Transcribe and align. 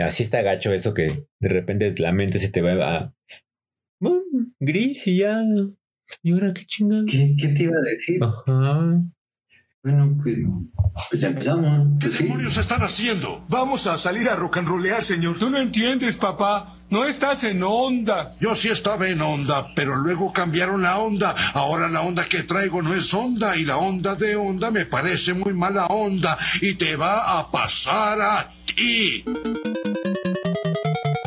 Así 0.00 0.22
está 0.22 0.42
gacho 0.42 0.72
eso 0.72 0.94
que 0.94 1.26
de 1.40 1.48
repente 1.48 1.94
la 1.98 2.12
mente 2.12 2.38
se 2.38 2.50
te 2.50 2.60
va 2.62 2.96
a 2.96 3.14
mm, 4.00 4.54
gris 4.60 5.06
y 5.06 5.18
ya. 5.18 5.40
¿Y 6.22 6.32
ahora 6.32 6.52
qué 6.54 6.64
chingada? 6.64 7.04
¿Qué, 7.06 7.34
¿Qué, 7.38 7.48
te 7.48 7.64
iba 7.64 7.78
a 7.78 7.82
decir? 7.82 8.22
Ajá. 8.22 9.02
Bueno, 9.82 10.16
pues, 10.22 10.40
pues 11.10 11.22
empezamos. 11.24 11.88
Pues 12.00 12.18
¿Qué 12.18 12.24
demonios 12.24 12.56
están 12.56 12.82
haciendo? 12.82 13.44
Vamos 13.48 13.88
a 13.88 13.98
salir 13.98 14.28
a 14.28 14.36
rock 14.36 14.58
and 14.58 14.68
rollear, 14.68 15.02
señor. 15.02 15.38
Tú 15.38 15.50
no 15.50 15.60
entiendes, 15.60 16.16
papá. 16.16 16.78
No 16.92 17.06
estás 17.06 17.42
en 17.44 17.62
onda. 17.62 18.30
Yo 18.38 18.54
sí 18.54 18.68
estaba 18.68 19.08
en 19.08 19.22
onda, 19.22 19.72
pero 19.74 19.96
luego 19.96 20.30
cambiaron 20.30 20.82
la 20.82 20.98
onda. 20.98 21.34
Ahora 21.54 21.88
la 21.88 22.02
onda 22.02 22.26
que 22.26 22.42
traigo 22.42 22.82
no 22.82 22.94
es 22.94 23.14
onda 23.14 23.56
y 23.56 23.64
la 23.64 23.78
onda 23.78 24.14
de 24.14 24.36
onda 24.36 24.70
me 24.70 24.84
parece 24.84 25.32
muy 25.32 25.54
mala 25.54 25.86
onda 25.86 26.36
y 26.60 26.74
te 26.74 26.96
va 26.96 27.38
a 27.38 27.50
pasar 27.50 28.20
a 28.20 28.52
ti. 28.66 29.24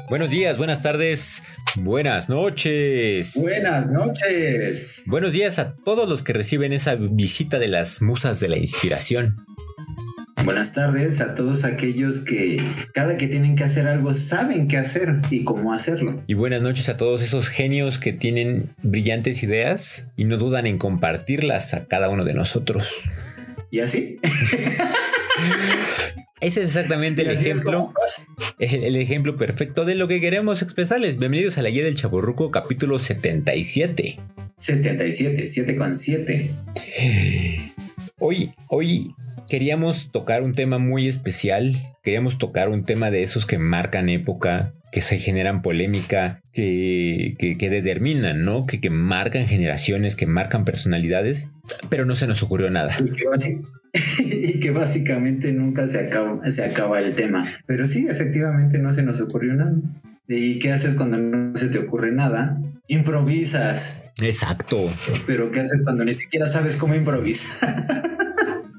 Buenos 0.07 0.29
días, 0.29 0.55
buenas 0.60 0.83
tardes. 0.83 1.41
Buenas 1.77 2.29
noches. 2.29 3.33
Buenas 3.33 3.89
noches. 3.89 5.05
Buenos 5.07 5.32
días 5.32 5.57
a 5.57 5.74
todos 5.74 6.07
los 6.07 6.21
que 6.21 6.33
reciben 6.33 6.74
esa 6.74 6.93
visita 6.93 7.57
de 7.57 7.69
las 7.69 8.04
musas 8.04 8.39
de 8.39 8.50
la 8.50 8.57
inspiración. 8.57 9.43
Buenas 10.44 10.74
tardes 10.74 11.21
a 11.21 11.34
todos 11.34 11.64
aquellos 11.64 12.20
que 12.25 12.62
cada 12.94 13.18
que 13.18 13.28
tienen 13.28 13.56
que 13.56 13.64
hacer 13.64 13.88
algo 13.88 14.14
saben 14.14 14.68
qué 14.68 14.78
hacer 14.78 15.21
y 15.30 15.44
cómo 15.44 15.74
hacerlo. 15.74 16.21
Y 16.28 16.34
buenas 16.34 16.61
noches 16.61 16.89
a 16.89 16.98
todos 16.98 17.21
esos 17.21 17.48
genios 17.48 17.98
que 18.00 18.14
tienen 18.14 18.70
brillantes 18.84 19.42
ideas 19.44 20.06
y 20.18 20.25
no 20.25 20.38
dudan 20.38 20.68
en 20.68 20.78
compartirlas 20.78 21.74
a 21.74 21.86
cada 21.86 22.10
uno 22.10 22.25
de 22.25 22.34
nosotros. 22.34 23.04
¿Y 23.71 23.80
así? 23.80 24.20
Ese 26.42 26.61
es 26.61 26.75
exactamente 26.75 27.24
el 27.24 27.30
ejemplo, 27.30 27.94
el, 28.60 28.96
ejemplo 28.97 29.38
perfecto 29.38 29.86
de 29.86 29.96
lo 29.96 30.08
que 30.08 30.22
queremos 30.22 30.61
expresarles. 30.61 31.18
Bienvenidos 31.18 31.58
a 31.58 31.61
la 31.61 31.70
guía 31.70 31.83
del 31.83 31.96
Chaborruco, 31.96 32.52
capítulo 32.52 32.99
77. 32.99 34.20
77, 34.58 35.47
7 35.47 35.75
con 35.75 35.95
7. 35.95 36.52
Hoy, 38.20 38.53
hoy 38.67 39.16
queríamos 39.49 40.11
tocar 40.11 40.43
un 40.43 40.53
tema 40.53 40.77
muy 40.77 41.07
especial. 41.07 41.73
Queríamos 42.03 42.38
tocar 42.38 42.69
un 42.69 42.83
tema 42.83 43.11
de 43.11 43.23
esos 43.23 43.45
que 43.45 43.57
marcan 43.57 44.09
época, 44.09 44.73
que 44.91 45.02
se 45.02 45.19
generan 45.19 45.61
polémica, 45.61 46.41
que, 46.53 47.35
que, 47.37 47.69
determinan, 47.69 48.45
¿no? 48.45 48.65
Que, 48.65 48.79
que 48.79 48.89
marcan 48.89 49.45
generaciones, 49.45 50.15
que 50.15 50.27
marcan 50.27 50.65
personalidades, 50.65 51.49
pero 51.89 52.05
no 52.05 52.15
se 52.15 52.27
nos 52.27 52.43
ocurrió 52.43 52.69
nada. 52.69 52.95
y 54.19 54.59
que 54.59 54.71
básicamente 54.71 55.53
nunca 55.53 55.87
se 55.87 55.99
acaba, 55.99 56.39
se 56.52 56.65
acaba 56.65 56.99
el 56.99 57.13
tema. 57.15 57.47
Pero 57.65 57.87
sí, 57.87 58.07
efectivamente 58.09 58.80
no 58.80 58.91
se 58.91 59.03
nos 59.03 59.21
ocurrió 59.21 59.53
nada. 59.53 59.75
¿Y 60.27 60.59
qué 60.59 60.71
haces 60.71 60.95
cuando 60.95 61.17
no 61.17 61.55
se 61.55 61.69
te 61.69 61.77
ocurre 61.77 62.11
nada? 62.11 62.57
Improvisas. 62.87 64.03
Exacto. 64.21 64.89
Pero 65.27 65.52
¿qué 65.52 65.59
haces 65.59 65.83
cuando 65.83 66.03
ni 66.03 66.13
siquiera 66.13 66.47
sabes 66.47 66.77
cómo 66.77 66.95
improvisar? 66.95 68.15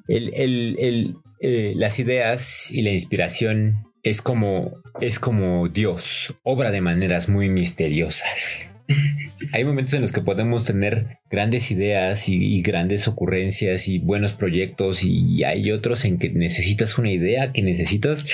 el, 0.09 0.33
el, 0.79 1.17
eh, 1.41 1.75
las 1.77 1.99
ideas 1.99 2.71
y 2.73 2.83
la 2.83 2.91
inspiración 2.91 3.87
es 4.03 4.23
como, 4.23 4.83
es 5.01 5.19
como 5.19 5.69
Dios, 5.69 6.37
obra 6.43 6.71
de 6.71 6.81
maneras 6.81 7.29
muy 7.29 7.49
misteriosas. 7.49 8.71
Hay 9.53 9.65
momentos 9.65 9.95
en 9.95 10.03
los 10.03 10.13
que 10.13 10.21
podemos 10.21 10.65
tener 10.65 11.19
grandes 11.29 11.71
ideas 11.71 12.29
y, 12.29 12.63
grandes 12.63 13.09
ocurrencias 13.09 13.89
y 13.89 13.99
buenos 13.99 14.33
proyectos 14.33 15.03
y 15.03 15.45
hay 15.45 15.71
otros 15.73 16.05
en 16.05 16.19
que 16.19 16.31
necesitas 16.31 16.99
una 16.99 17.11
idea, 17.11 17.53
que 17.53 17.63
necesitas 17.63 18.25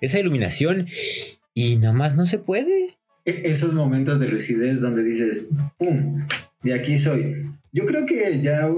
esa 0.00 0.18
iluminación 0.18 0.86
y 1.54 1.76
nada 1.76 1.94
más 1.94 2.14
no 2.14 2.26
se 2.26 2.38
puede. 2.38 2.98
E-, 3.24 3.42
esos 3.44 3.72
momentos 3.72 4.20
de 4.20 4.28
lucidez 4.28 4.80
donde 4.80 5.02
dices, 5.02 5.50
¡pum! 5.78 6.04
De 6.62 6.74
aquí 6.74 6.98
soy. 6.98 7.46
Yo 7.72 7.86
creo 7.86 8.04
que 8.04 8.40
ya 8.40 8.68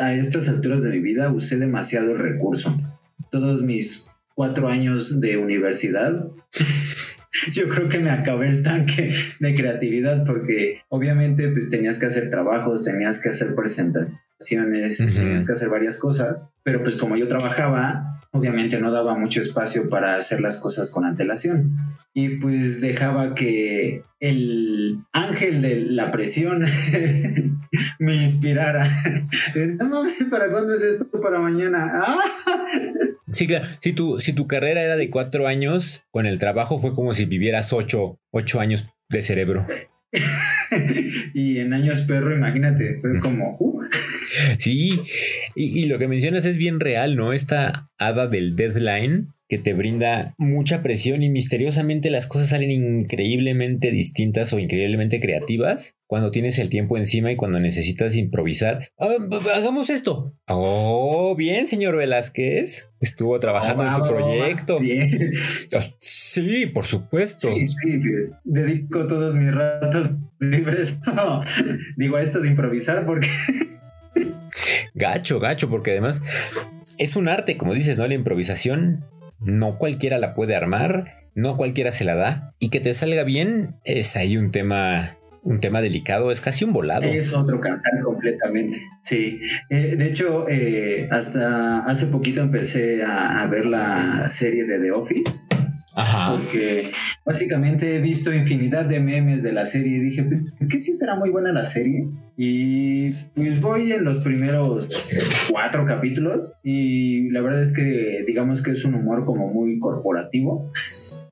a 0.00 0.14
estas 0.14 0.48
alturas 0.48 0.82
de 0.82 0.90
mi 0.90 1.00
vida 1.00 1.32
usé 1.32 1.56
demasiado 1.56 2.16
recurso. 2.16 2.76
Todos 3.30 3.62
mis 3.62 4.10
cuatro 4.34 4.68
años 4.68 5.20
de 5.20 5.36
universidad 5.36 6.30
yo 7.52 7.68
creo 7.68 7.88
que 7.88 7.98
me 7.98 8.10
acabé 8.10 8.48
el 8.48 8.62
tanque 8.62 9.12
de 9.38 9.54
creatividad 9.54 10.24
porque 10.24 10.82
obviamente 10.88 11.48
pues, 11.48 11.68
tenías 11.68 11.98
que 11.98 12.06
hacer 12.06 12.30
trabajos, 12.30 12.84
tenías 12.84 13.20
que 13.20 13.28
hacer 13.28 13.54
presentaciones, 13.54 14.20
tenías 14.48 15.46
que 15.46 15.52
hacer 15.52 15.68
varias 15.68 15.98
cosas, 15.98 16.48
pero 16.62 16.82
pues 16.82 16.96
como 16.96 17.16
yo 17.16 17.28
trabajaba, 17.28 18.20
obviamente 18.32 18.80
no 18.80 18.90
daba 18.90 19.16
mucho 19.16 19.40
espacio 19.40 19.88
para 19.88 20.14
hacer 20.14 20.40
las 20.40 20.58
cosas 20.58 20.90
con 20.90 21.04
antelación 21.04 21.76
y 22.12 22.36
pues 22.38 22.80
dejaba 22.80 23.34
que 23.34 24.02
el 24.18 24.98
ángel 25.12 25.62
de 25.62 25.80
la 25.80 26.10
presión 26.10 26.62
me 27.98 28.14
inspirara. 28.16 28.88
No 29.54 30.02
¿para 30.30 30.50
cuándo 30.50 30.74
es 30.74 30.82
esto? 30.82 31.08
Para 31.20 31.38
mañana. 31.40 32.00
Sí, 33.32 33.46
claro. 33.46 33.64
Si 33.80 33.92
tu, 33.92 34.18
si 34.18 34.32
tu 34.32 34.48
carrera 34.48 34.82
era 34.82 34.96
de 34.96 35.08
cuatro 35.08 35.46
años, 35.46 36.02
con 36.10 36.26
el 36.26 36.38
trabajo 36.38 36.80
fue 36.80 36.92
como 36.92 37.14
si 37.14 37.26
vivieras 37.26 37.72
ocho, 37.72 38.18
ocho 38.32 38.58
años 38.58 38.88
de 39.08 39.22
cerebro. 39.22 39.64
y 41.32 41.58
en 41.58 41.72
años 41.72 42.02
perro, 42.02 42.34
imagínate, 42.34 42.98
fue 43.00 43.20
como... 43.20 43.56
Uh. 43.60 43.84
Sí, 44.58 45.00
y, 45.54 45.80
y, 45.80 45.86
lo 45.86 45.98
que 45.98 46.08
mencionas 46.08 46.44
es 46.44 46.56
bien 46.56 46.80
real, 46.80 47.16
¿no? 47.16 47.32
Esta 47.32 47.90
hada 47.98 48.26
del 48.26 48.56
deadline 48.56 49.28
que 49.50 49.58
te 49.58 49.74
brinda 49.74 50.32
mucha 50.38 50.80
presión 50.80 51.24
y 51.24 51.28
misteriosamente 51.28 52.08
las 52.08 52.28
cosas 52.28 52.50
salen 52.50 52.70
increíblemente 52.70 53.90
distintas 53.90 54.52
o 54.52 54.60
increíblemente 54.60 55.18
creativas 55.20 55.94
cuando 56.06 56.30
tienes 56.30 56.60
el 56.60 56.68
tiempo 56.68 56.96
encima 56.96 57.32
y 57.32 57.36
cuando 57.36 57.58
necesitas 57.58 58.16
improvisar. 58.16 58.88
Ah, 58.98 59.08
hagamos 59.52 59.90
esto. 59.90 60.32
Oh, 60.46 61.34
bien, 61.36 61.66
señor 61.66 61.96
Velázquez. 61.96 62.90
Estuvo 63.00 63.40
trabajando 63.40 63.84
en 63.84 63.92
su 63.92 64.08
proyecto. 64.08 64.78
Bien. 64.78 65.10
Ah, 65.76 65.84
sí, 65.98 66.66
por 66.66 66.86
supuesto. 66.86 67.52
Sí, 67.52 67.66
sí, 67.66 67.98
pues, 67.98 68.36
dedico 68.44 69.08
todos 69.08 69.34
mis 69.34 69.52
ratos 69.52 70.12
libres. 70.38 71.00
digo 71.96 72.16
a 72.16 72.22
esto 72.22 72.40
de 72.40 72.48
improvisar 72.48 73.04
porque... 73.04 73.26
gacho, 74.94 75.40
gacho, 75.40 75.68
porque 75.68 75.92
además 75.92 76.22
es 76.98 77.16
un 77.16 77.28
arte, 77.28 77.56
como 77.56 77.74
dices, 77.74 77.98
¿no? 77.98 78.06
La 78.06 78.14
improvisación 78.14 79.04
no 79.40 79.78
cualquiera 79.78 80.18
la 80.18 80.34
puede 80.34 80.54
armar, 80.54 81.14
no 81.34 81.56
cualquiera 81.56 81.92
se 81.92 82.04
la 82.04 82.14
da 82.14 82.54
y 82.58 82.68
que 82.68 82.80
te 82.80 82.92
salga 82.94 83.24
bien 83.24 83.76
es 83.84 84.16
ahí 84.16 84.36
un 84.36 84.50
tema 84.50 85.16
un 85.42 85.60
tema 85.60 85.80
delicado, 85.80 86.30
es 86.30 86.40
casi 86.40 86.64
un 86.64 86.72
volado. 86.72 87.04
Es 87.04 87.34
otro 87.34 87.60
cantar 87.60 88.02
completamente, 88.02 88.78
sí. 89.00 89.40
Eh, 89.70 89.96
de 89.96 90.06
hecho, 90.06 90.46
eh, 90.48 91.08
hasta 91.10 91.80
hace 91.86 92.06
poquito 92.06 92.42
empecé 92.42 93.02
a, 93.02 93.46
ver 93.46 93.66
la 93.66 94.30
serie 94.30 94.64
de 94.64 94.78
The 94.78 94.92
Office. 94.92 95.48
Ajá. 95.94 96.32
Porque 96.32 96.92
básicamente 97.24 97.96
he 97.96 98.00
visto 98.00 98.32
infinidad 98.32 98.84
de 98.84 99.00
memes 99.00 99.42
de 99.42 99.52
la 99.52 99.66
serie 99.66 99.96
y 99.96 100.00
dije, 100.00 100.24
pues, 100.24 100.56
¿qué 100.68 100.78
si 100.78 100.94
será 100.94 101.16
muy 101.16 101.30
buena 101.30 101.52
la 101.52 101.64
serie? 101.64 102.08
Y 102.36 103.10
pues 103.34 103.60
voy 103.60 103.92
en 103.92 104.04
los 104.04 104.18
primeros 104.18 105.06
cuatro 105.50 105.84
capítulos 105.84 106.52
y 106.62 107.28
la 107.30 107.42
verdad 107.42 107.60
es 107.60 107.72
que 107.72 108.24
digamos 108.26 108.62
que 108.62 108.70
es 108.70 108.84
un 108.84 108.94
humor 108.94 109.24
como 109.24 109.48
muy 109.48 109.78
corporativo. 109.78 110.70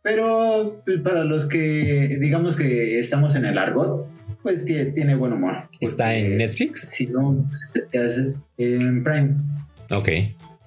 Pero 0.03 0.83
pues, 0.85 0.99
para 0.99 1.25
los 1.25 1.49
que 1.49 2.19
digamos 2.21 2.57
que 2.57 2.99
estamos 2.99 3.37
en 3.37 3.45
el 3.45 3.59
argot, 3.59 4.01
pues 4.43 4.65
tiene, 4.65 5.15
buen 5.15 5.33
humor. 5.33 5.69
¿Está 5.81 6.15
en 6.15 6.39
Netflix? 6.39 6.83
Si 6.83 7.07
no, 7.07 7.51
hace 7.93 8.35
en 8.57 9.03
Prime. 9.03 9.37
Ok. 9.91 10.09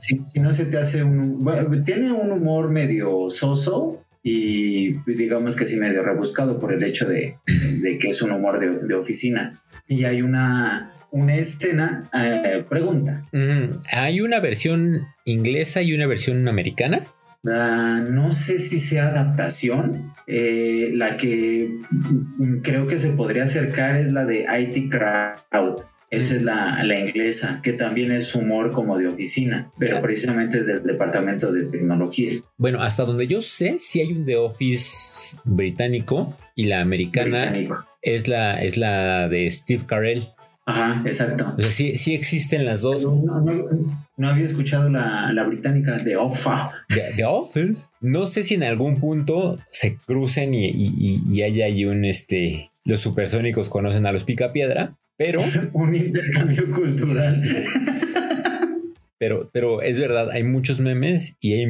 Si, 0.02 0.24
si 0.24 0.40
no 0.40 0.52
se 0.52 0.66
te 0.66 0.78
hace 0.78 1.04
un... 1.04 1.84
tiene 1.86 2.12
un 2.12 2.32
humor 2.32 2.72
medio 2.72 3.30
soso 3.30 4.04
y 4.24 4.94
pues, 5.00 5.18
digamos 5.18 5.56
que 5.56 5.66
sí 5.66 5.78
medio 5.78 6.04
rebuscado 6.04 6.58
por 6.60 6.74
el 6.74 6.84
hecho 6.84 7.08
de, 7.08 7.38
que 8.00 8.10
es 8.10 8.22
un 8.22 8.32
humor 8.32 8.60
de 8.60 8.96
oficina 8.96 9.62
y 9.88 10.06
hay 10.06 10.22
una, 10.22 10.94
una 11.12 11.36
escena, 11.36 12.10
eh, 12.14 12.66
pregunta. 12.68 13.28
¿Hay 13.92 14.22
una 14.22 14.40
versión 14.40 15.08
inglesa 15.26 15.82
y 15.82 15.94
una 15.94 16.08
versión 16.08 16.48
americana? 16.48 17.02
Ah, 17.46 18.02
no 18.10 18.32
sé 18.32 18.60
si 18.60 18.80
sea 18.80 19.08
adaptación. 19.08 20.14
Eh, 20.28 20.92
la 20.94 21.18
que 21.18 21.76
creo 22.64 22.88
que 22.88 22.98
se 22.98 23.10
podría 23.10 23.44
acercar 23.44 23.96
es 23.96 24.12
la 24.12 24.24
de 24.24 24.46
IT 24.60 24.90
Crowd. 24.90 25.84
Esa 26.12 26.36
es 26.36 26.42
la, 26.44 26.84
la, 26.84 27.00
inglesa, 27.00 27.62
que 27.64 27.72
también 27.72 28.12
es 28.12 28.36
humor 28.36 28.74
como 28.74 28.98
de 28.98 29.08
oficina, 29.08 29.72
pero 29.80 30.02
precisamente 30.02 30.58
es 30.58 30.68
del 30.68 30.84
departamento 30.84 31.52
de 31.54 31.66
tecnología. 31.68 32.32
Bueno, 32.58 32.82
hasta 32.84 33.06
donde 33.06 33.28
yo 33.28 33.42
sé, 33.42 33.80
si 33.80 34.02
hay 34.02 34.12
un 34.12 34.26
The 34.26 34.36
Office 34.36 35.38
británico 35.46 36.38
y 36.56 36.66
la 36.66 36.82
americana 36.82 37.54
es 38.02 38.28
la, 38.28 38.62
es 38.62 38.78
la 38.78 39.30
de 39.30 39.50
Steve 39.50 39.86
Carell. 39.88 40.28
Ajá, 40.66 41.02
exacto. 41.08 41.46
O 41.58 41.62
sea, 41.62 41.72
sí, 41.72 41.96
sí 41.96 42.14
existen 42.14 42.66
las 42.66 42.82
dos. 42.82 43.04
No, 43.04 43.42
no- 43.42 44.02
no 44.18 44.28
había 44.30 44.46
escuchado 44.46 44.90
la, 44.90 45.32
la 45.34 45.44
británica 45.46 45.98
de 45.98 46.16
OFA. 46.18 46.72
The, 46.90 47.02
The 47.18 47.26
Office. 47.26 47.86
No 48.02 48.28
sé 48.28 48.44
si 48.44 48.54
en 48.56 48.64
algún 48.64 49.00
punto 49.00 49.58
se 49.72 49.98
crucen 50.06 50.54
y, 50.54 50.68
y- 50.68 50.94
y- 50.98 51.22
y 51.32 51.42
haya 51.42 51.66
ahí 51.66 51.86
un 51.86 52.06
este. 52.06 52.70
Los 52.84 53.00
supersónicos 53.00 53.70
conocen 53.70 54.06
a 54.06 54.12
los 54.12 54.24
picapiedra, 54.24 54.98
pero, 55.22 55.40
Un 55.74 55.94
intercambio 55.94 56.68
cultural. 56.72 57.40
pero, 59.20 59.52
pero 59.54 59.84
es 59.84 60.00
verdad, 60.00 60.32
hay 60.32 60.44
muchos 60.44 60.80
memes 60.80 61.36
y 61.40 61.54
hay 61.54 61.68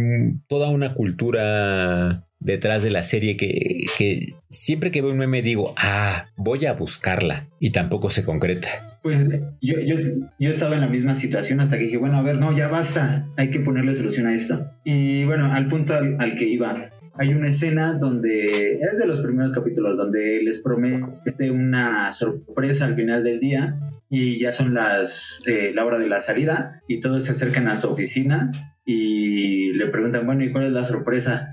toda 0.48 0.70
una 0.70 0.94
cultura 0.94 2.26
detrás 2.40 2.82
de 2.82 2.92
la 2.92 3.04
serie 3.04 3.36
que, 3.36 3.88
que 3.98 4.36
siempre 4.50 4.90
que 4.90 5.02
veo 5.02 5.12
un 5.12 5.18
meme 5.18 5.42
digo, 5.42 5.76
ah, 5.78 6.28
voy 6.38 6.66
a 6.66 6.72
buscarla 6.72 7.46
y 7.60 7.72
tampoco 7.72 8.10
se 8.10 8.24
concreta. 8.24 8.70
Pues 9.04 9.30
yo, 9.62 9.76
yo, 9.86 9.96
yo 10.40 10.50
estaba 10.50 10.76
en 10.76 10.82
la 10.82 10.88
misma 10.88 11.14
situación 11.14 11.60
hasta 11.60 11.78
que 11.78 11.84
dije, 11.84 11.98
bueno, 11.98 12.16
a 12.16 12.22
ver, 12.22 12.38
no, 12.38 12.56
ya 12.56 12.70
basta, 12.70 13.28
hay 13.36 13.50
que 13.50 13.60
ponerle 13.60 13.94
solución 13.94 14.28
a 14.28 14.34
esto. 14.34 14.66
Y 14.86 15.26
bueno, 15.26 15.52
al 15.52 15.68
punto 15.68 15.94
al, 15.94 16.16
al 16.20 16.36
que 16.36 16.46
iba, 16.46 16.90
hay 17.14 17.34
una 17.34 17.50
escena 17.50 17.94
donde, 17.94 18.80
es 18.80 18.98
de 18.98 19.06
los 19.06 19.20
primeros 19.20 19.54
capítulos, 19.54 19.98
donde 19.98 20.42
les 20.44 20.60
promete 20.60 21.52
una 21.52 22.12
sorpresa 22.12 22.86
al 22.86 22.96
final 22.96 23.24
del 23.24 23.40
día 23.40 23.80
y 24.10 24.40
ya 24.40 24.52
son 24.52 24.74
las, 24.74 25.42
eh, 25.48 25.72
la 25.74 25.86
hora 25.86 25.98
de 25.98 26.08
la 26.08 26.20
salida 26.20 26.82
y 26.88 27.00
todos 27.00 27.24
se 27.24 27.32
acercan 27.32 27.68
a 27.68 27.76
su 27.76 27.90
oficina 27.90 28.52
y 28.86 29.74
le 29.74 29.88
preguntan, 29.88 30.26
bueno, 30.26 30.44
¿y 30.44 30.52
cuál 30.52 30.66
es 30.66 30.72
la 30.72 30.86
sorpresa? 30.86 31.50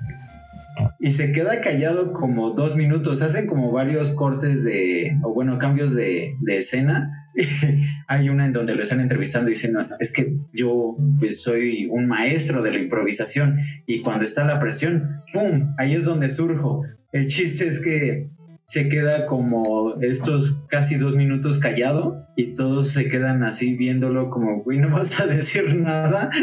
Y 1.01 1.11
se 1.11 1.33
queda 1.33 1.61
callado 1.61 2.13
como 2.13 2.51
dos 2.51 2.77
minutos. 2.77 3.23
Hacen 3.23 3.47
como 3.47 3.73
varios 3.73 4.11
cortes 4.11 4.65
de, 4.65 5.19
o 5.23 5.35
bueno, 5.35 5.59
cambios 5.59 5.95
de, 5.95 6.37
de 6.41 6.57
escena. 6.57 7.28
Hay 8.09 8.29
una 8.29 8.47
en 8.47 8.53
donde 8.53 8.75
lo 8.75 8.83
están 8.83 9.01
entrevistando 9.01 9.51
y 9.51 9.55
dicen, 9.55 9.73
no, 9.73 9.87
es 9.99 10.13
que 10.13 10.37
yo 10.53 10.97
pues, 11.19 11.43
soy 11.43 11.89
un 11.91 12.07
maestro 12.07 12.63
de 12.63 12.73
la 12.73 12.79
improvisación 12.79 13.59
y 13.87 14.01
cuando 14.01 14.25
está 14.25 14.45
la 14.45 14.59
presión, 14.59 15.23
¡pum! 15.33 15.75
Ahí 15.79 15.95
es 15.95 16.05
donde 16.05 16.31
surjo. 16.31 16.83
El 17.13 17.27
chiste 17.27 17.67
es 17.67 17.81
que 17.81 18.29
se 18.65 18.89
queda 18.89 19.27
como 19.27 19.95
estos 20.03 20.65
casi 20.69 20.97
dos 20.97 21.17
minutos 21.17 21.59
callado 21.59 22.27
y 22.37 22.55
todos 22.55 22.89
se 22.91 23.09
quedan 23.09 23.43
así 23.43 23.75
viéndolo 23.75 24.31
como, 24.31 24.63
güey, 24.63 24.79
no 24.79 24.91
vas 24.91 25.21
a 25.21 25.27
decir 25.27 25.75
nada. 25.75 26.31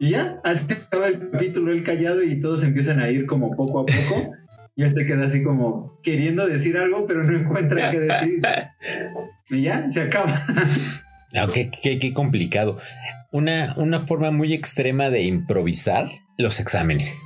Y 0.00 0.10
ya, 0.10 0.40
así 0.44 0.72
acaba 0.74 1.08
el 1.08 1.28
capítulo, 1.28 1.72
el 1.72 1.82
callado 1.82 2.22
y 2.22 2.38
todos 2.38 2.62
empiezan 2.62 3.00
a 3.00 3.10
ir 3.10 3.26
como 3.26 3.50
poco 3.56 3.80
a 3.80 3.84
poco. 3.84 4.32
Y 4.78 4.84
él 4.84 4.90
se 4.92 5.04
queda 5.06 5.26
así 5.26 5.42
como 5.42 5.98
queriendo 6.04 6.46
decir 6.46 6.76
algo, 6.76 7.04
pero 7.04 7.24
no 7.24 7.36
encuentra 7.36 7.90
qué 7.90 7.98
decir. 7.98 8.40
Y 9.50 9.62
ya, 9.62 9.88
se 9.90 10.02
acaba. 10.02 10.32
Ah, 11.34 11.48
qué, 11.52 11.68
qué- 11.82 11.98
qué 11.98 12.12
complicado. 12.14 12.78
Una, 13.32 13.74
una 13.76 13.98
forma 13.98 14.30
muy 14.30 14.52
extrema 14.54 15.10
de 15.10 15.22
improvisar 15.22 16.06
los 16.36 16.60
exámenes. 16.60 17.18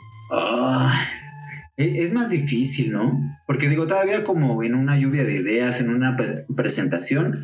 Es, 1.76 2.12
más 2.12 2.30
difícil, 2.30 2.92
¿no? 2.92 3.18
Porque 3.46 3.68
digo, 3.68 3.86
todavía 3.86 4.24
como 4.24 4.62
en 4.62 4.74
una 4.74 4.96
lluvia 4.96 5.24
de 5.24 5.34
ideas, 5.34 5.80
en 5.80 5.90
una 5.90 6.16
pres- 6.16 6.46
presentación, 6.54 7.34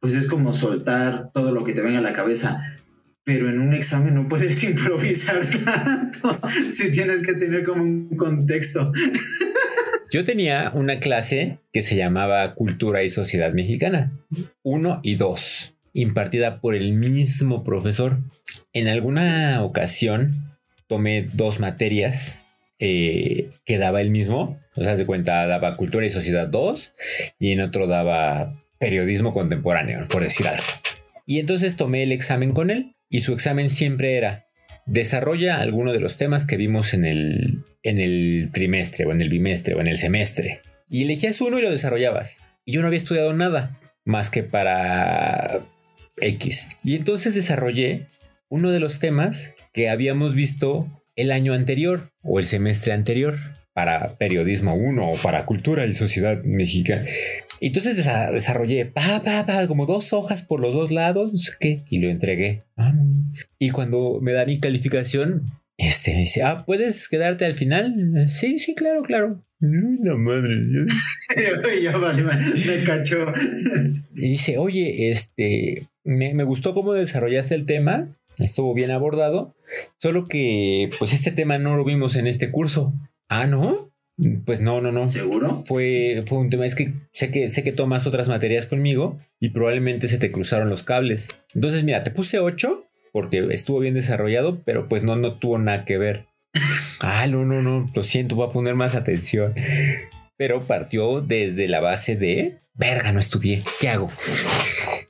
pues 0.00 0.14
es 0.14 0.26
como 0.26 0.52
soltar 0.52 1.30
todo 1.34 1.52
lo 1.52 1.64
que 1.64 1.72
te 1.72 1.82
venga 1.82 1.98
a 1.98 2.02
la 2.02 2.12
cabeza. 2.12 2.62
Pero 3.32 3.48
en 3.48 3.60
un 3.60 3.72
examen 3.74 4.14
no 4.14 4.26
puedes 4.26 4.64
improvisar 4.68 5.38
tanto 5.64 6.40
si 6.72 6.90
tienes 6.90 7.24
que 7.24 7.34
tener 7.34 7.64
como 7.64 7.84
un 7.84 8.16
contexto. 8.16 8.90
Yo 10.10 10.24
tenía 10.24 10.72
una 10.74 10.98
clase 10.98 11.60
que 11.72 11.82
se 11.82 11.94
llamaba 11.94 12.56
Cultura 12.56 13.04
y 13.04 13.08
Sociedad 13.10 13.52
Mexicana, 13.52 14.18
1 14.64 15.00
y 15.04 15.14
2, 15.14 15.74
impartida 15.92 16.60
por 16.60 16.74
el 16.74 16.92
mismo 16.94 17.62
profesor. 17.62 18.18
En 18.72 18.88
alguna 18.88 19.62
ocasión 19.62 20.56
tomé 20.88 21.30
dos 21.32 21.60
materias 21.60 22.40
eh, 22.80 23.52
que 23.64 23.78
daba 23.78 24.00
el 24.00 24.10
mismo, 24.10 24.60
o 24.74 24.82
sea, 24.82 24.96
se 24.96 25.06
cuenta, 25.06 25.46
daba 25.46 25.76
Cultura 25.76 26.04
y 26.04 26.10
Sociedad 26.10 26.48
2 26.48 26.94
y 27.38 27.52
en 27.52 27.60
otro 27.60 27.86
daba 27.86 28.60
Periodismo 28.80 29.32
Contemporáneo, 29.32 30.08
por 30.08 30.24
decir 30.24 30.48
algo. 30.48 30.64
Y 31.26 31.38
entonces 31.38 31.76
tomé 31.76 32.02
el 32.02 32.10
examen 32.10 32.50
con 32.50 32.70
él 32.70 32.96
y 33.10 33.20
su 33.20 33.34
examen 33.34 33.68
siempre 33.68 34.16
era 34.16 34.46
desarrolla 34.86 35.60
alguno 35.60 35.92
de 35.92 36.00
los 36.00 36.16
temas 36.16 36.46
que 36.46 36.56
vimos 36.56 36.94
en 36.94 37.04
el, 37.04 37.64
en 37.82 37.98
el 37.98 38.50
trimestre 38.52 39.04
o 39.04 39.12
en 39.12 39.20
el 39.20 39.28
bimestre 39.28 39.74
o 39.74 39.80
en 39.80 39.88
el 39.88 39.96
semestre. 39.96 40.62
Y 40.88 41.02
elegías 41.02 41.40
uno 41.40 41.58
y 41.58 41.62
lo 41.62 41.70
desarrollabas. 41.70 42.38
Y 42.64 42.72
yo 42.72 42.80
no 42.80 42.86
había 42.86 42.98
estudiado 42.98 43.32
nada 43.32 43.78
más 44.04 44.30
que 44.30 44.42
para 44.42 45.64
X. 46.16 46.68
Y 46.82 46.96
entonces 46.96 47.34
desarrollé 47.34 48.06
uno 48.48 48.70
de 48.70 48.80
los 48.80 48.98
temas 48.98 49.54
que 49.72 49.88
habíamos 49.88 50.34
visto 50.34 51.02
el 51.16 51.30
año 51.32 51.52
anterior 51.52 52.12
o 52.22 52.38
el 52.38 52.44
semestre 52.44 52.92
anterior 52.92 53.36
para 53.72 54.18
periodismo 54.18 54.74
1 54.74 55.10
o 55.10 55.16
para 55.18 55.46
cultura 55.46 55.86
y 55.86 55.94
sociedad 55.94 56.42
mexicana. 56.42 57.06
Y 57.60 57.66
entonces 57.68 57.98
desa- 57.98 58.32
desarrollé 58.32 58.86
pa, 58.86 59.22
pa, 59.22 59.44
pa, 59.46 59.66
como 59.66 59.84
dos 59.86 60.12
hojas 60.14 60.42
por 60.42 60.60
los 60.60 60.74
dos 60.74 60.90
lados, 60.90 61.30
no 61.32 61.38
sé 61.38 61.52
qué, 61.60 61.82
y 61.90 61.98
lo 61.98 62.08
entregué. 62.08 62.62
Ah. 62.76 62.94
Y 63.58 63.70
cuando 63.70 64.18
me 64.22 64.32
da 64.32 64.46
mi 64.46 64.58
calificación, 64.58 65.52
este 65.76 66.14
me 66.14 66.20
dice, 66.20 66.42
ah, 66.42 66.64
¿puedes 66.66 67.08
quedarte 67.08 67.44
al 67.44 67.54
final? 67.54 68.26
Sí, 68.28 68.58
sí, 68.58 68.74
claro, 68.74 69.02
claro. 69.02 69.42
La 69.60 70.16
madre. 70.16 70.56
me, 71.36 72.22
me 72.76 72.84
cachó. 72.84 73.30
Y 74.16 74.30
dice, 74.30 74.56
oye, 74.58 75.10
este, 75.10 75.86
me, 76.04 76.32
me 76.34 76.44
gustó 76.44 76.72
cómo 76.72 76.94
desarrollaste 76.94 77.54
el 77.54 77.66
tema, 77.66 78.08
estuvo 78.38 78.72
bien 78.72 78.90
abordado, 78.90 79.54
solo 79.98 80.28
que 80.28 80.88
pues 80.98 81.12
este 81.12 81.30
tema 81.30 81.58
no 81.58 81.76
lo 81.76 81.84
vimos 81.84 82.16
en 82.16 82.26
este 82.26 82.50
curso. 82.50 82.94
Ah, 83.28 83.46
¿no? 83.46 83.89
Pues 84.44 84.60
no, 84.60 84.80
no, 84.80 84.92
no. 84.92 85.06
¿Seguro? 85.08 85.62
Fue, 85.66 86.24
fue 86.26 86.38
un 86.38 86.50
tema, 86.50 86.66
es 86.66 86.74
que 86.74 86.92
sé 87.12 87.30
que 87.30 87.48
sé 87.48 87.62
que 87.62 87.72
tomas 87.72 88.06
otras 88.06 88.28
materias 88.28 88.66
conmigo 88.66 89.18
y 89.38 89.50
probablemente 89.50 90.08
se 90.08 90.18
te 90.18 90.30
cruzaron 90.30 90.68
los 90.68 90.82
cables. 90.82 91.28
Entonces, 91.54 91.84
mira, 91.84 92.02
te 92.02 92.10
puse 92.10 92.38
8 92.38 92.86
porque 93.12 93.48
estuvo 93.50 93.80
bien 93.80 93.94
desarrollado, 93.94 94.62
pero 94.64 94.88
pues 94.88 95.02
no, 95.02 95.16
no 95.16 95.38
tuvo 95.38 95.58
nada 95.58 95.84
que 95.84 95.98
ver. 95.98 96.26
Ah, 97.02 97.26
no, 97.26 97.46
no, 97.46 97.62
no, 97.62 97.90
lo 97.94 98.02
siento, 98.02 98.36
voy 98.36 98.46
a 98.46 98.52
poner 98.52 98.74
más 98.74 98.94
atención. 98.94 99.54
Pero 100.36 100.66
partió 100.66 101.22
desde 101.22 101.66
la 101.66 101.80
base 101.80 102.14
de, 102.14 102.58
verga, 102.74 103.10
no 103.12 103.18
estudié, 103.18 103.62
¿qué 103.80 103.88
hago? 103.88 104.12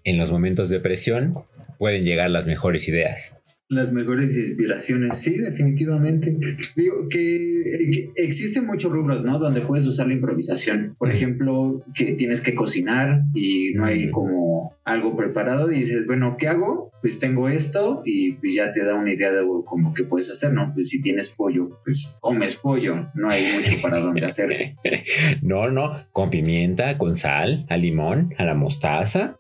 En 0.05 0.17
los 0.17 0.31
momentos 0.31 0.69
de 0.69 0.79
presión 0.79 1.35
pueden 1.79 2.03
llegar 2.03 2.31
las 2.31 2.47
mejores 2.47 2.87
ideas. 2.87 3.40
Las 3.71 3.93
mejores 3.93 4.37
inspiraciones, 4.37 5.17
sí, 5.17 5.39
definitivamente. 5.39 6.37
Digo 6.75 7.09
que, 7.09 7.63
que 7.93 8.11
existen 8.17 8.67
muchos 8.67 8.91
rubros, 8.91 9.23
¿no? 9.23 9.39
Donde 9.39 9.61
puedes 9.61 9.87
usar 9.87 10.09
la 10.09 10.15
improvisación. 10.15 10.97
Por 10.99 11.13
ejemplo, 11.13 11.85
que 11.95 12.15
tienes 12.15 12.41
que 12.41 12.57
cocinar 12.57 13.23
y 13.33 13.73
no 13.77 13.85
hay 13.85 14.11
como 14.11 14.77
algo 14.83 15.17
preparado 15.17 15.71
y 15.71 15.77
dices, 15.77 16.05
bueno, 16.05 16.35
¿qué 16.37 16.49
hago? 16.49 16.91
Pues 17.01 17.21
tengo 17.21 17.49
esto 17.49 18.03
y 18.05 18.33
pues 18.33 18.57
ya 18.57 18.73
te 18.73 18.83
da 18.85 18.97
una 18.97 19.13
idea 19.13 19.31
de 19.31 19.47
como 19.65 19.95
que 19.95 20.03
puedes 20.03 20.29
hacer, 20.33 20.53
¿no? 20.53 20.73
Pues 20.75 20.89
si 20.89 21.01
tienes 21.01 21.29
pollo, 21.29 21.81
pues 21.85 22.17
comes 22.19 22.57
pollo, 22.57 23.09
no 23.15 23.31
hay 23.31 23.45
mucho 23.55 23.81
para 23.81 24.01
dónde 24.01 24.27
hacerse. 24.27 24.77
No, 25.43 25.71
no, 25.71 25.95
con 26.13 26.29
pimienta, 26.31 26.99
con 26.99 27.17
sal, 27.17 27.67
al 27.69 27.83
limón, 27.83 28.35
a 28.37 28.45
la 28.45 28.55
mostaza, 28.55 29.39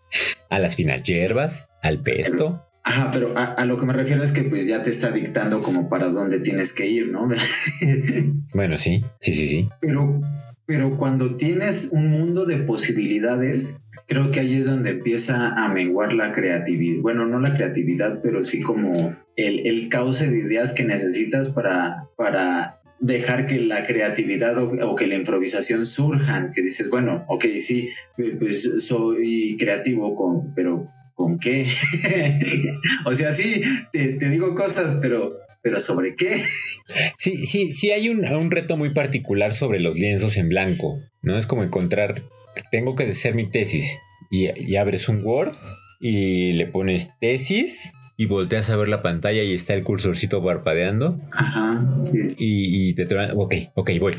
a 0.48 0.58
las 0.60 0.76
finas 0.76 1.02
hierbas, 1.02 1.68
al 1.82 2.00
pesto. 2.00 2.69
Ajá, 2.82 3.10
pero 3.12 3.36
a, 3.36 3.44
a 3.44 3.64
lo 3.66 3.76
que 3.76 3.86
me 3.86 3.92
refiero 3.92 4.22
es 4.22 4.32
que 4.32 4.44
pues 4.44 4.66
ya 4.66 4.82
te 4.82 4.90
está 4.90 5.10
dictando 5.10 5.62
como 5.62 5.88
para 5.88 6.08
dónde 6.08 6.40
tienes 6.40 6.72
que 6.72 6.86
ir, 6.86 7.10
¿no? 7.10 7.28
Bueno, 8.54 8.78
sí, 8.78 9.04
sí, 9.20 9.34
sí, 9.34 9.46
sí. 9.46 9.68
Pero, 9.80 10.20
pero 10.66 10.96
cuando 10.96 11.36
tienes 11.36 11.90
un 11.92 12.08
mundo 12.08 12.46
de 12.46 12.56
posibilidades, 12.58 13.80
creo 14.08 14.30
que 14.30 14.40
ahí 14.40 14.54
es 14.54 14.66
donde 14.66 14.90
empieza 14.90 15.52
a 15.54 15.72
menguar 15.72 16.14
la 16.14 16.32
creatividad. 16.32 17.02
Bueno, 17.02 17.26
no 17.26 17.38
la 17.38 17.54
creatividad, 17.54 18.20
pero 18.22 18.42
sí 18.42 18.60
como 18.60 19.14
el, 19.36 19.66
el 19.66 19.88
cauce 19.88 20.28
de 20.28 20.38
ideas 20.38 20.72
que 20.72 20.84
necesitas 20.84 21.50
para, 21.50 22.08
para 22.16 22.80
dejar 22.98 23.46
que 23.46 23.60
la 23.60 23.86
creatividad 23.86 24.56
o, 24.58 24.70
o 24.70 24.96
que 24.96 25.06
la 25.06 25.16
improvisación 25.16 25.86
surjan. 25.86 26.50
Que 26.52 26.62
dices, 26.62 26.90
bueno, 26.90 27.24
ok, 27.28 27.44
sí, 27.60 27.90
pues 28.38 28.84
soy 28.84 29.56
creativo 29.58 30.14
con, 30.14 30.54
pero 30.54 30.90
¿con 31.20 31.38
qué? 31.38 31.66
o 33.04 33.14
sea, 33.14 33.30
sí, 33.30 33.60
te, 33.92 34.14
te 34.14 34.30
digo 34.30 34.54
cosas, 34.54 35.00
pero 35.02 35.36
pero 35.62 35.78
¿sobre 35.78 36.16
qué? 36.16 36.30
Sí, 37.18 37.44
sí, 37.44 37.74
sí 37.74 37.90
hay 37.90 38.08
un, 38.08 38.24
un, 38.24 38.50
reto 38.50 38.78
muy 38.78 38.94
particular 38.94 39.52
sobre 39.52 39.80
los 39.80 39.96
lienzos 39.96 40.38
en 40.38 40.48
blanco, 40.48 40.98
¿no? 41.20 41.36
Es 41.36 41.46
como 41.46 41.62
encontrar, 41.62 42.22
tengo 42.70 42.94
que 42.94 43.02
hacer 43.02 43.34
mi 43.34 43.50
tesis 43.50 43.98
y, 44.30 44.48
y 44.58 44.76
abres 44.76 45.10
un 45.10 45.22
Word 45.22 45.52
y 46.00 46.52
le 46.52 46.66
pones 46.66 47.10
tesis 47.20 47.92
y 48.16 48.24
volteas 48.24 48.70
a 48.70 48.76
ver 48.76 48.88
la 48.88 49.02
pantalla 49.02 49.42
y 49.42 49.52
está 49.52 49.74
el 49.74 49.84
cursorcito 49.84 50.42
parpadeando. 50.42 51.20
Ajá. 51.32 51.86
Y, 52.38 52.88
y 52.88 52.94
te 52.94 53.04
traen, 53.04 53.32
ok, 53.36 53.54
ok, 53.74 53.90
voy. 54.00 54.12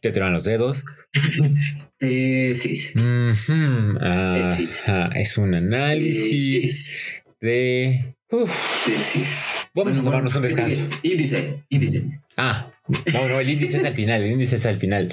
Te 0.00 0.10
truenan 0.12 0.34
los 0.34 0.44
dedos. 0.44 0.84
Tesis. 1.98 2.94
Ujú, 2.96 3.98
Tesis. 4.34 4.88
ajá, 4.88 5.10
es 5.18 5.36
un 5.38 5.54
análisis 5.54 6.62
Tesis. 6.62 7.22
de... 7.40 8.14
Uf, 8.30 8.50
vamos 9.74 9.96
a 9.96 10.00
Bueno, 10.00 10.02
tomarnos 10.02 10.34
un 10.34 10.42
bueno, 10.42 10.56
¿qué 10.56 10.62
descanso. 10.62 10.98
Índice, 11.02 11.64
índice. 11.70 12.20
Ah, 12.36 12.70
no, 12.88 12.98
no, 13.28 13.40
el 13.40 13.48
índice 13.48 13.78
es 13.78 13.84
al 13.84 13.94
final, 13.94 14.22
el 14.22 14.32
índice 14.32 14.56
es 14.56 14.66
al 14.66 14.78
final. 14.78 15.12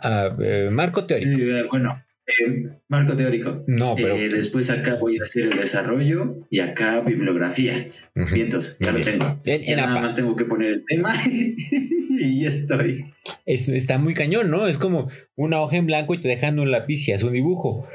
Ah, 0.00 0.36
eh, 0.40 0.68
marco 0.70 1.04
teórico. 1.04 1.40
Eh, 1.40 1.64
bueno, 1.68 2.00
eh, 2.26 2.68
marco 2.88 3.16
teórico. 3.16 3.64
No, 3.66 3.94
pero... 3.96 4.14
Eh, 4.16 4.28
después 4.28 4.70
acá 4.70 4.96
voy 4.96 5.18
a 5.18 5.22
hacer 5.22 5.44
el 5.44 5.58
desarrollo 5.58 6.46
y 6.50 6.60
acá 6.60 7.00
bibliografía. 7.00 7.88
Vientos, 8.32 8.78
ya 8.80 8.92
lo 8.92 9.00
tengo. 9.00 9.26
En- 9.44 9.62
Ya 9.62 9.76
nada 9.76 9.92
APA. 9.92 10.00
más 10.02 10.14
tengo 10.14 10.34
que 10.36 10.44
poner 10.44 10.72
el 10.72 10.84
tema 10.86 11.12
y 12.10 12.42
ya 12.42 12.48
estoy. 12.48 13.12
Es- 13.46 13.68
está 13.68 13.98
muy 13.98 14.14
cañón, 14.14 14.50
¿no? 14.50 14.66
Es 14.66 14.78
como 14.78 15.08
una 15.36 15.60
hoja 15.60 15.76
en 15.76 15.86
blanco 15.86 16.14
y 16.14 16.20
te 16.20 16.28
dejan 16.28 16.58
un 16.58 16.70
lápiz 16.70 17.06
y 17.08 17.12
haces 17.12 17.24
un 17.24 17.32
dibujo. 17.34 17.86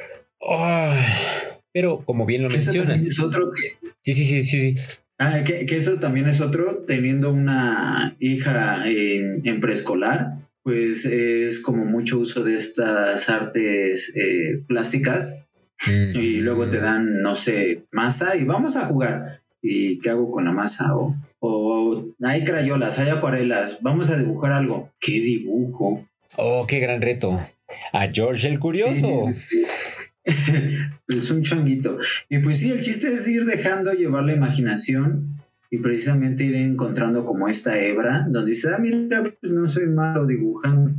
Pero 1.73 2.03
como 2.05 2.25
bien 2.25 2.43
lo 2.43 2.49
mencionas. 2.49 2.87
también 2.87 3.07
es 3.07 3.19
otro 3.19 3.51
que, 3.51 3.89
Sí, 4.01 4.13
sí, 4.13 4.25
sí, 4.25 4.43
sí, 4.45 4.75
sí. 4.75 4.81
ah, 5.19 5.43
que, 5.45 5.65
que 5.65 5.75
eso 5.75 5.99
también 5.99 6.27
es 6.27 6.41
otro, 6.41 6.83
teniendo 6.87 7.31
una 7.31 8.15
hija 8.19 8.83
en, 8.89 9.41
en 9.45 9.59
preescolar, 9.59 10.37
pues 10.69 11.05
es 11.05 11.61
como 11.61 11.83
mucho 11.85 12.19
uso 12.19 12.43
de 12.43 12.55
estas 12.57 13.27
artes 13.29 14.13
eh, 14.15 14.63
plásticas 14.67 15.47
Mm. 15.87 16.19
y 16.19 16.37
luego 16.41 16.67
te 16.67 16.77
dan, 16.79 17.21
no 17.21 17.33
sé, 17.35 17.85
masa 17.91 18.35
y 18.35 18.43
vamos 18.43 18.75
a 18.75 18.85
jugar. 18.85 19.41
¿Y 19.61 19.99
qué 20.01 20.09
hago 20.09 20.29
con 20.29 20.43
la 20.43 20.51
masa? 20.51 20.93
O, 20.95 21.15
o 21.39 22.05
hay 22.21 22.43
crayolas, 22.43 22.99
hay 22.99 23.09
acuarelas, 23.09 23.79
vamos 23.81 24.09
a 24.09 24.17
dibujar 24.17 24.51
algo. 24.51 24.91
¿Qué 24.99 25.13
dibujo? 25.13 26.05
Oh, 26.35 26.65
qué 26.67 26.79
gran 26.79 27.01
reto. 27.01 27.39
A 27.93 28.07
George 28.11 28.47
el 28.49 28.59
Curioso. 28.59 29.25
pues 31.07 31.31
un 31.31 31.43
changuito. 31.43 31.97
Y 32.29 32.39
pues 32.39 32.59
sí, 32.59 32.71
el 32.71 32.81
chiste 32.81 33.07
es 33.13 33.25
ir 33.29 33.45
dejando 33.45 33.93
llevar 33.93 34.25
la 34.25 34.33
imaginación 34.33 35.38
y 35.69 35.77
precisamente 35.79 36.45
ir 36.45 36.55
encontrando 36.55 37.25
como 37.25 37.47
esta 37.47 37.79
hebra 37.79 38.25
donde 38.29 38.51
dice, 38.51 38.69
ah, 38.73 38.79
mira, 38.79 39.21
pues 39.21 39.53
no 39.53 39.67
soy 39.67 39.87
malo 39.87 40.25
dibujando, 40.25 40.91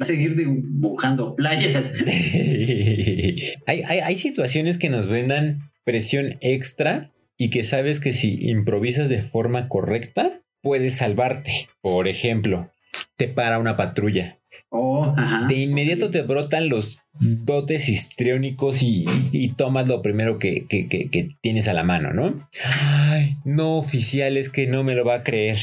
seguir 0.00 0.36
dibujando 0.36 1.34
playas. 1.34 2.04
hay, 2.06 3.82
hay, 3.82 3.98
hay 4.00 4.16
situaciones 4.16 4.78
que 4.78 4.90
nos 4.90 5.08
brindan 5.08 5.70
presión 5.84 6.36
extra 6.40 7.10
y 7.36 7.50
que 7.50 7.64
sabes 7.64 8.00
que 8.00 8.12
si 8.12 8.48
improvisas 8.48 9.08
de 9.08 9.22
forma 9.22 9.68
correcta, 9.68 10.30
puedes 10.62 10.96
salvarte. 10.96 11.68
Por 11.80 12.08
ejemplo, 12.08 12.72
te 13.16 13.28
para 13.28 13.58
una 13.58 13.76
patrulla. 13.76 14.38
Oh, 14.76 15.14
ajá. 15.16 15.46
De 15.46 15.54
inmediato 15.54 16.10
te 16.10 16.22
brotan 16.22 16.68
los 16.68 16.98
dotes 17.20 17.88
histriónicos 17.88 18.82
y, 18.82 19.04
y- 19.30 19.50
tomas 19.50 19.86
lo 19.88 20.02
primero 20.02 20.38
que, 20.40 20.66
que- 20.68 20.88
que- 20.88 21.08
que 21.08 21.28
tienes 21.40 21.68
a 21.68 21.74
la 21.74 21.84
mano, 21.84 22.12
¿no? 22.12 22.48
Ay, 22.88 23.36
no, 23.44 23.76
oficial, 23.78 24.36
es 24.36 24.50
que 24.50 24.66
no 24.66 24.82
me 24.82 24.96
lo 24.96 25.04
va 25.04 25.14
a 25.16 25.22
creer. 25.22 25.58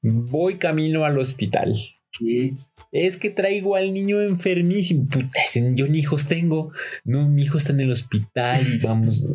Voy 0.00 0.54
camino 0.56 1.04
al 1.04 1.18
hospital. 1.18 1.76
¿Qué? 2.18 2.54
Es 2.90 3.18
que 3.18 3.28
traigo 3.28 3.76
al 3.76 3.92
niño 3.92 4.22
enfermísimo. 4.22 5.06
Puta, 5.08 5.40
yo 5.74 5.86
ni 5.88 5.98
hijos 5.98 6.26
tengo. 6.26 6.72
No, 7.04 7.28
mi 7.28 7.42
hijo 7.42 7.58
está 7.58 7.72
en 7.72 7.80
el 7.80 7.92
hospital 7.92 8.58
y 8.74 8.78
vamos. 8.78 9.26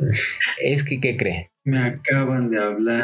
Es 0.64 0.84
que, 0.84 1.00
¿qué 1.00 1.16
cree? 1.18 1.52
Me 1.64 1.78
acaban 1.78 2.50
de 2.50 2.58
hablar. 2.60 3.04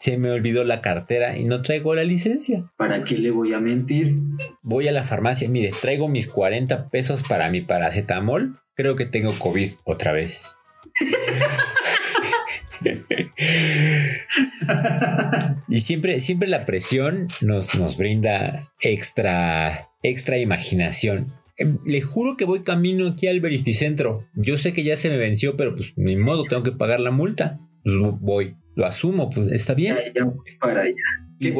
Se 0.00 0.16
me 0.16 0.30
olvidó 0.30 0.64
la 0.64 0.80
cartera 0.80 1.36
y 1.36 1.44
no 1.44 1.60
traigo 1.60 1.94
la 1.94 2.04
licencia. 2.04 2.72
¿Para 2.78 3.04
qué 3.04 3.18
le 3.18 3.30
voy 3.30 3.52
a 3.52 3.60
mentir? 3.60 4.16
Voy 4.62 4.88
a 4.88 4.92
la 4.92 5.02
farmacia, 5.02 5.46
mire, 5.50 5.72
traigo 5.78 6.08
mis 6.08 6.26
40 6.26 6.88
pesos 6.88 7.22
para 7.22 7.50
mi 7.50 7.60
paracetamol. 7.60 8.62
Creo 8.74 8.96
que 8.96 9.04
tengo 9.04 9.34
COVID 9.38 9.68
otra 9.84 10.12
vez. 10.12 10.56
y 15.68 15.80
siempre, 15.80 16.20
siempre 16.20 16.48
la 16.48 16.64
presión 16.64 17.28
nos, 17.42 17.78
nos 17.78 17.98
brinda 17.98 18.58
extra, 18.80 19.90
extra 20.02 20.38
imaginación. 20.38 21.34
Em, 21.58 21.76
Le 21.84 22.00
juro 22.00 22.38
que 22.38 22.46
voy 22.46 22.62
camino 22.62 23.06
aquí 23.06 23.26
al 23.26 23.40
verificentro. 23.40 24.26
Yo 24.34 24.56
sé 24.56 24.72
que 24.72 24.82
ya 24.82 24.96
se 24.96 25.10
me 25.10 25.18
venció, 25.18 25.58
pero 25.58 25.74
pues 25.74 25.92
ni 25.96 26.16
modo, 26.16 26.44
tengo 26.44 26.62
que 26.62 26.72
pagar 26.72 27.00
la 27.00 27.10
multa. 27.10 27.60
Pues 27.84 27.96
voy, 28.20 28.56
lo 28.80 28.86
asumo, 28.86 29.30
pues 29.30 29.52
está 29.52 29.74
bien. 29.74 29.94
Ya, 30.14 30.24
ya, 30.24 30.32
para 30.58 30.80
allá. 30.82 30.94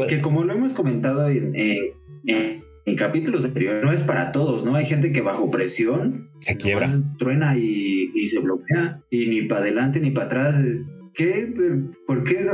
Que, 0.09 0.21
como 0.21 0.43
lo 0.45 0.53
hemos 0.55 0.75
comentado 0.75 1.29
en, 1.29 1.55
en- 1.55 1.93
en- 2.27 2.61
en 2.87 2.97
capítulos 2.97 3.45
anteriores, 3.45 3.85
no 3.85 3.93
es 3.93 4.03
para 4.03 4.33
todos, 4.33 4.65
¿no? 4.65 4.75
Hay 4.75 4.85
gente 4.87 5.13
que 5.13 5.21
bajo 5.21 5.51
presión 5.51 6.31
Se 6.41 6.57
quiebra. 6.57 6.89
truena 7.19 7.57
y, 7.57 8.11
y 8.15 8.27
se 8.27 8.41
bloquea. 8.41 9.03
Y 9.11 9.27
ni 9.29 9.43
para 9.43 9.61
adelante 9.61 10.01
ni 10.01 10.11
para 10.11 10.27
atrás. 10.27 10.65
¿Qué? 11.15 11.53
¿Por 12.07 12.25
qué? 12.25 12.47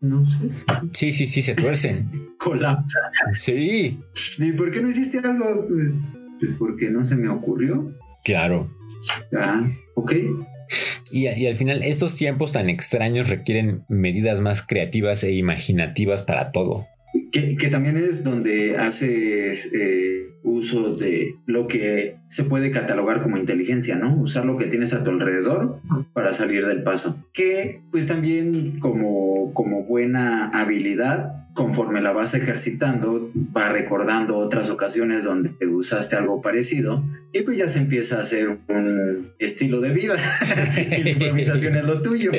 No 0.00 0.24
sé. 0.30 0.50
Sí, 0.92 1.12
sí, 1.12 1.26
sí, 1.26 1.42
se 1.42 1.54
tuercen. 1.54 2.10
Colapsa. 2.38 2.98
Sí, 3.32 3.98
¿Y 4.38 4.52
por 4.52 4.70
qué 4.70 4.80
no 4.82 4.88
hiciste 4.90 5.18
algo? 5.26 5.66
Pues 5.68 6.52
porque 6.58 6.90
no 6.90 7.04
se 7.04 7.16
me 7.16 7.28
ocurrió. 7.28 7.94
claro. 8.24 8.70
Ah, 9.36 9.66
ok. 9.94 10.12
Y, 11.10 11.26
al 11.26 11.56
final, 11.56 11.82
estos 11.82 12.16
tiempos 12.16 12.52
tan 12.52 12.70
extraños 12.70 13.28
requieren 13.28 13.84
medidas 13.88 14.40
más 14.40 14.64
creativas 14.64 15.24
e 15.24 15.32
imaginativas 15.32 16.22
para 16.22 16.52
todo. 16.52 16.86
Que, 17.32 17.56
que 17.56 17.68
también 17.68 17.96
es 17.96 18.22
donde 18.22 18.76
haces 18.76 19.72
eh, 19.74 20.30
uso 20.44 20.96
de 20.96 21.34
lo 21.46 21.66
que 21.66 22.16
se 22.28 22.44
puede 22.44 22.70
catalogar 22.70 23.22
como 23.22 23.36
inteligencia, 23.36 23.96
¿no? 23.96 24.16
Usar 24.20 24.44
lo 24.44 24.56
que 24.56 24.66
tienes 24.66 24.94
a 24.94 25.02
tu 25.02 25.10
alrededor 25.10 25.80
para 26.12 26.32
salir 26.32 26.64
del 26.66 26.82
paso. 26.82 27.24
Que 27.32 27.82
pues 27.90 28.06
también 28.06 28.78
como, 28.78 29.52
como 29.54 29.84
buena 29.84 30.46
habilidad, 30.48 31.39
conforme 31.54 32.00
la 32.00 32.12
vas 32.12 32.34
ejercitando, 32.34 33.30
va 33.56 33.70
recordando 33.70 34.38
otras 34.38 34.70
ocasiones 34.70 35.24
donde 35.24 35.50
usaste 35.66 36.16
algo 36.16 36.40
parecido 36.40 37.04
y 37.32 37.42
pues 37.42 37.58
ya 37.58 37.68
se 37.68 37.78
empieza 37.78 38.18
a 38.18 38.20
hacer 38.20 38.58
un 38.68 39.32
estilo 39.38 39.80
de 39.80 39.90
vida. 39.90 40.14
la 41.02 41.10
improvisación 41.10 41.76
es 41.76 41.84
lo 41.84 42.02
tuyo. 42.02 42.32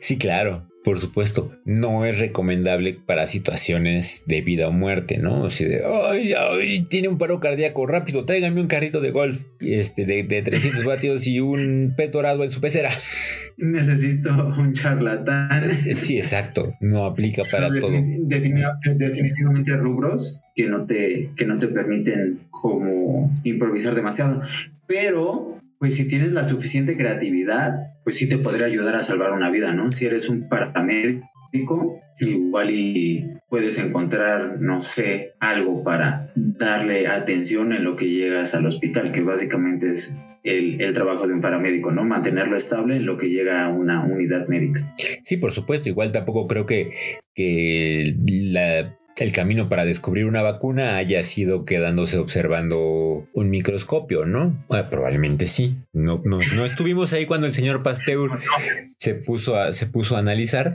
Sí, 0.00 0.18
claro, 0.18 0.66
por 0.84 0.98
supuesto. 0.98 1.50
No 1.64 2.04
es 2.04 2.18
recomendable 2.20 2.92
para 3.06 3.26
situaciones 3.26 4.22
de 4.26 4.42
vida 4.42 4.68
o 4.68 4.72
muerte, 4.72 5.18
¿no? 5.18 5.42
O 5.42 5.50
sea, 5.50 5.66
de, 5.68 5.82
ay, 5.84 6.34
ay, 6.34 6.82
tiene 6.84 7.08
un 7.08 7.16
paro 7.18 7.40
cardíaco, 7.40 7.86
rápido, 7.86 8.24
tráiganme 8.26 8.60
un 8.60 8.66
carrito 8.68 9.00
de 9.00 9.10
golf 9.10 9.44
este, 9.60 10.04
de, 10.04 10.22
de 10.24 10.42
300 10.42 10.84
vatios 10.86 11.26
y 11.26 11.40
un 11.40 11.94
pez 11.96 12.10
dorado 12.12 12.44
en 12.44 12.52
su 12.52 12.60
pecera. 12.60 12.90
Necesito 13.56 14.30
un 14.58 14.72
charlatán. 14.74 15.70
Sí, 15.70 16.18
exacto. 16.18 16.74
No 16.80 17.06
aplica 17.06 17.42
para 17.50 17.68
No, 17.68 17.80
todo. 17.80 17.90
definiti- 17.92 18.26
defini- 18.26 18.96
definitivamente 18.96 19.76
rubros 19.76 20.40
que 20.54 20.68
no 20.68 20.86
te 20.86 21.30
que 21.36 21.46
no 21.46 21.58
te 21.58 21.68
permiten 21.68 22.40
como 22.50 23.32
improvisar 23.44 23.94
demasiado 23.94 24.40
pero 24.86 25.58
pues 25.78 25.96
si 25.96 26.06
tienes 26.06 26.30
la 26.32 26.44
suficiente 26.44 26.96
creatividad 26.96 27.93
pues 28.04 28.16
sí 28.18 28.28
te 28.28 28.38
podría 28.38 28.66
ayudar 28.66 28.94
a 28.96 29.02
salvar 29.02 29.32
una 29.32 29.50
vida 29.50 29.72
no 29.72 29.90
si 29.92 30.06
eres 30.06 30.28
un 30.28 30.48
paramédico 30.48 32.00
igual 32.20 32.70
y 32.70 33.26
puedes 33.48 33.78
encontrar 33.78 34.60
no 34.60 34.80
sé 34.80 35.32
algo 35.40 35.82
para 35.82 36.32
darle 36.36 37.06
atención 37.08 37.72
en 37.72 37.84
lo 37.84 37.96
que 37.96 38.08
llegas 38.08 38.54
al 38.54 38.66
hospital 38.66 39.12
que 39.12 39.22
básicamente 39.22 39.90
es 39.90 40.16
el, 40.42 40.82
el 40.82 40.92
trabajo 40.92 41.26
de 41.26 41.32
un 41.32 41.40
paramédico, 41.40 41.90
¿no? 41.90 42.04
Mantenerlo 42.04 42.54
estable 42.54 42.96
en 42.96 43.06
lo 43.06 43.16
que 43.16 43.30
llega 43.30 43.64
a 43.64 43.70
una 43.70 44.04
unidad 44.04 44.46
médica. 44.46 44.94
Sí, 45.22 45.38
por 45.38 45.52
supuesto. 45.52 45.88
Igual 45.88 46.12
tampoco 46.12 46.46
creo 46.46 46.66
que, 46.66 46.90
que 47.34 48.14
la- 48.52 48.94
el 49.16 49.32
camino 49.32 49.68
para 49.68 49.84
descubrir 49.84 50.26
una 50.26 50.42
vacuna 50.42 50.96
haya 50.96 51.22
sido 51.22 51.64
quedándose 51.64 52.18
observando 52.18 53.28
un 53.32 53.50
microscopio, 53.50 54.26
¿no? 54.26 54.64
Bueno, 54.68 54.90
probablemente 54.90 55.46
sí. 55.46 55.76
No, 55.92 56.20
no, 56.24 56.38
no 56.38 56.64
estuvimos 56.64 57.12
ahí 57.12 57.26
cuando 57.26 57.46
el 57.46 57.52
señor 57.52 57.82
Pasteur 57.82 58.30
se 58.98 59.14
puso 59.14 59.56
a, 59.58 59.72
se 59.72 59.86
puso 59.86 60.16
a 60.16 60.18
analizar, 60.18 60.74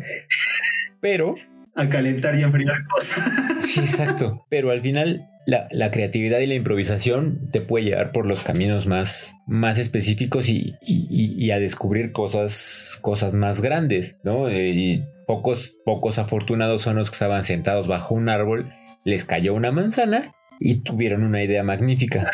pero 1.01 1.35
A 1.75 1.89
calentar 1.89 2.35
y 2.35 2.43
enfriar 2.43 2.75
cosas. 2.87 3.29
Sí, 3.69 3.79
exacto. 3.81 4.45
Pero 4.49 4.71
al 4.71 4.81
final, 4.81 5.27
la, 5.45 5.67
la 5.71 5.91
creatividad 5.91 6.39
y 6.39 6.47
la 6.47 6.55
improvisación 6.55 7.39
te 7.51 7.61
puede 7.61 7.85
llevar 7.85 8.11
por 8.11 8.25
los 8.25 8.41
caminos 8.41 8.87
más, 8.87 9.35
más 9.47 9.77
específicos 9.77 10.49
y, 10.49 10.75
y- 10.81 11.07
y- 11.45 11.51
a 11.51 11.59
descubrir 11.59 12.11
cosas, 12.11 12.97
cosas 13.01 13.33
más 13.33 13.61
grandes, 13.61 14.17
¿no? 14.23 14.47
Eh, 14.49 14.69
y 14.69 15.03
pocos, 15.27 15.73
pocos 15.85 16.19
afortunados 16.19 16.81
son 16.81 16.95
los 16.95 17.09
que 17.11 17.15
estaban 17.15 17.43
sentados 17.43 17.87
bajo 17.87 18.15
un 18.15 18.29
árbol, 18.29 18.71
les 19.05 19.25
cayó 19.25 19.53
una 19.53 19.71
manzana 19.71 20.33
y 20.59 20.81
tuvieron 20.81 21.23
una 21.23 21.43
idea 21.43 21.63
magnífica. 21.63 22.29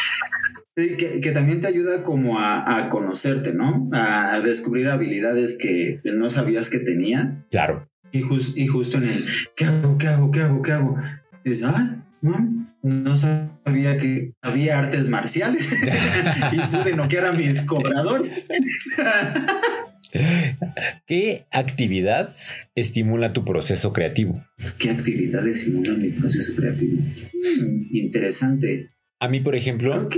Que, 0.76 1.22
que 1.22 1.32
también 1.32 1.62
te 1.62 1.68
ayuda 1.68 2.04
como 2.04 2.38
a, 2.40 2.78
a 2.86 2.90
conocerte, 2.90 3.54
¿no? 3.54 3.88
A, 3.94 4.34
a 4.36 4.42
descubrir 4.42 4.88
habilidades 4.88 5.58
que 5.58 6.02
no 6.04 6.30
sabías 6.30 6.70
que 6.70 6.80
tenías. 6.80 7.46
Claro. 7.50 7.88
Y, 8.12 8.22
jus- 8.22 8.58
y 8.58 8.68
justo 8.68 8.98
en 8.98 9.06
el, 9.06 9.26
¿qué 9.56 9.66
hago? 9.66 9.98
¿Qué 9.98 10.08
hago? 10.08 10.32
¿Qué 10.32 10.42
hago? 10.42 10.62
¿Qué 10.62 10.72
hago? 10.74 10.98
Y 11.46 11.52
dices, 11.52 11.68
ah, 11.68 12.04
no, 12.24 12.68
no 12.82 13.16
sabía 13.16 14.00
que 14.00 14.34
había 14.42 14.80
artes 14.80 15.08
marciales 15.10 15.76
y 16.52 16.58
pude 16.76 16.96
noquear 16.96 17.26
a 17.26 17.34
mis 17.34 17.62
cobradores. 17.62 18.48
¿Qué 21.06 21.46
actividad 21.52 22.28
estimula 22.74 23.32
tu 23.32 23.46
proceso 23.46 23.94
creativo? 23.94 24.44
¿Qué 24.80 24.90
actividad 24.90 25.48
estimula 25.48 25.94
mi 25.94 26.10
proceso 26.10 26.56
creativo? 26.56 26.98
Mm, 27.00 27.96
interesante. 27.96 28.90
A 29.20 29.30
mí, 29.30 29.40
por 29.40 29.56
ejemplo, 29.56 30.10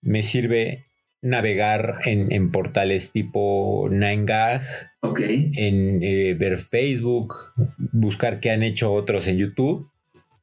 me 0.00 0.24
sirve 0.24 0.86
navegar 1.20 2.00
en, 2.06 2.50
portales 2.50 3.12
tipo 3.12 3.88
9gag, 3.88 4.62
en 5.54 6.02
eh, 6.02 6.34
ver 6.34 6.58
Facebook, 6.58 7.34
buscar 7.92 8.40
qué 8.40 8.50
han 8.50 8.64
hecho 8.64 8.92
otros 8.92 9.28
en 9.28 9.36
YouTube 9.36 9.91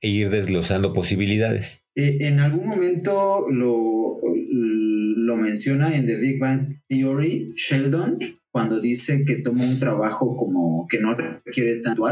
e 0.01 0.09
ir 0.09 0.29
desglosando 0.29 0.93
posibilidades. 0.93 1.81
Eh, 1.95 2.17
en 2.21 2.39
algún 2.39 2.67
momento 2.67 3.45
lo, 3.49 4.17
lo 4.51 5.35
menciona 5.37 5.95
en 5.95 6.05
The 6.05 6.15
Big 6.15 6.39
Bang 6.39 6.67
Theory, 6.87 7.53
Sheldon, 7.55 8.19
cuando 8.51 8.79
dice 8.81 9.23
que 9.25 9.35
toma 9.35 9.63
un 9.63 9.79
trabajo 9.79 10.35
como 10.35 10.87
que 10.89 10.99
no 10.99 11.15
requiere 11.15 11.81
tanto 11.81 12.07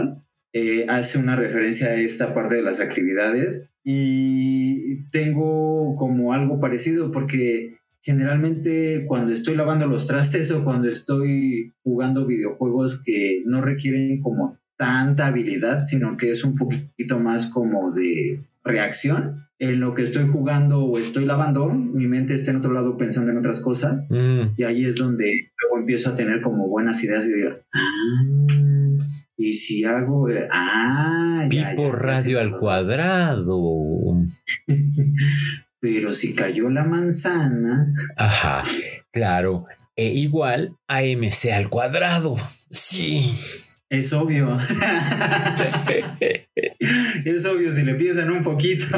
eh, 0.53 0.85
hace 0.87 1.19
una 1.19 1.35
referencia 1.35 1.89
a 1.89 1.95
esta 1.95 2.33
parte 2.33 2.55
de 2.55 2.61
las 2.61 2.79
actividades 2.79 3.69
y 3.83 5.09
tengo 5.11 5.95
como 5.95 6.33
algo 6.33 6.59
parecido 6.59 7.11
porque 7.11 7.77
generalmente 8.01 9.05
cuando 9.07 9.33
estoy 9.33 9.55
lavando 9.55 9.87
los 9.87 10.07
trastes 10.07 10.51
o 10.51 10.63
cuando 10.63 10.89
estoy 10.89 11.73
jugando 11.83 12.25
videojuegos 12.25 13.03
que 13.03 13.43
no 13.45 13.61
requieren 13.61 14.21
como 14.21 14.57
tanta 14.77 15.27
habilidad, 15.27 15.81
sino 15.81 16.15
que 16.17 16.31
es 16.31 16.43
un 16.43 16.55
poquito 16.55 17.19
más 17.19 17.47
como 17.47 17.91
de 17.91 18.41
reacción, 18.63 19.47
en 19.59 19.79
lo 19.79 19.95
que 19.95 20.03
estoy 20.03 20.27
jugando 20.27 20.85
o 20.85 20.97
estoy 20.99 21.25
lavando, 21.25 21.69
mi 21.69 22.07
mente 22.07 22.35
está 22.35 22.51
en 22.51 22.57
otro 22.57 22.73
lado 22.73 22.95
pensando 22.95 23.31
en 23.31 23.39
otras 23.39 23.59
cosas 23.61 24.07
mm. 24.11 24.53
y 24.55 24.63
ahí 24.63 24.85
es 24.85 24.97
donde 24.97 25.51
luego 25.61 25.79
empiezo 25.79 26.11
a 26.11 26.15
tener 26.15 26.41
como 26.41 26.67
buenas 26.67 27.03
ideas 27.03 27.25
y 27.25 27.33
digo, 27.33 27.55
ah, 27.73 28.57
y 29.35 29.53
si 29.53 29.83
hago, 29.83 30.29
eh, 30.29 30.47
ah, 30.51 31.47
ya, 31.49 31.73
radio 31.91 32.39
al 32.39 32.51
cuadrado. 32.51 33.55
Pero 35.79 36.11
si 36.11 36.33
cayó 36.33 36.71
la 36.71 36.83
manzana. 36.85 37.93
Ajá, 38.15 38.63
claro. 39.11 39.67
E 39.95 40.07
igual 40.07 40.75
a 40.87 41.03
MC 41.03 41.51
al 41.53 41.69
cuadrado. 41.69 42.35
Sí. 42.71 43.31
Es 43.89 44.11
obvio. 44.11 44.57
es 47.25 47.45
obvio 47.45 47.71
si 47.71 47.83
le 47.83 47.95
piensan 47.95 48.29
un 48.31 48.43
poquito. 48.43 48.85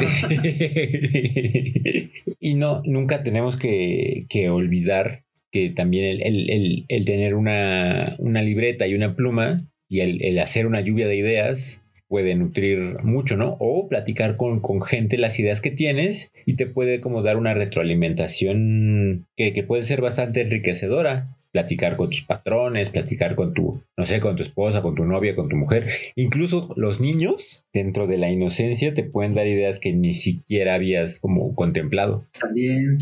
y 2.40 2.54
no, 2.54 2.82
nunca 2.84 3.22
tenemos 3.22 3.56
que, 3.56 4.26
olvidar 4.50 5.24
que 5.52 5.70
también 5.70 6.20
el, 6.20 7.04
tener 7.04 7.34
una, 7.34 8.16
libreta 8.18 8.88
y 8.88 8.94
una 8.94 9.14
pluma 9.14 9.68
y 9.88 10.00
el, 10.00 10.38
hacer 10.40 10.66
una 10.66 10.80
lluvia 10.80 11.06
de 11.06 11.16
ideas 11.16 11.82
puede 12.08 12.34
nutrir 12.34 13.04
mucho, 13.04 13.36
¿no? 13.36 13.56
O 13.60 13.88
platicar 13.88 14.36
con, 14.36 14.58
con, 14.58 14.82
gente 14.82 15.18
las 15.18 15.38
ideas 15.38 15.60
que 15.60 15.70
tienes 15.70 16.32
y 16.44 16.54
te 16.54 16.66
puede 16.66 17.00
como 17.00 17.22
dar 17.22 17.36
una 17.36 17.54
retroalimentación 17.54 19.28
que, 19.36 19.52
que 19.52 19.62
puede 19.62 19.84
ser 19.84 20.00
bastante 20.00 20.40
enriquecedora 20.40 21.36
platicar 21.52 21.96
con 21.96 22.10
tus 22.10 22.22
patrones, 22.22 22.90
platicar 22.90 23.34
con 23.34 23.54
tu, 23.54 23.82
no 23.96 24.04
sé, 24.04 24.20
con 24.20 24.36
tu 24.36 24.42
esposa, 24.42 24.82
con 24.82 24.94
tu 24.94 25.04
novia, 25.04 25.34
con 25.34 25.48
tu 25.48 25.56
mujer. 25.56 25.88
Incluso 26.16 26.68
los 26.76 27.00
niños, 27.00 27.64
dentro 27.72 28.06
de 28.06 28.18
la 28.18 28.30
inocencia, 28.30 28.94
te 28.94 29.04
pueden 29.04 29.34
dar 29.34 29.46
ideas 29.46 29.78
que 29.78 29.92
ni 29.92 30.14
siquiera 30.14 30.74
habías 30.74 31.20
como 31.20 31.54
contemplado. 31.54 32.24
También. 32.38 32.98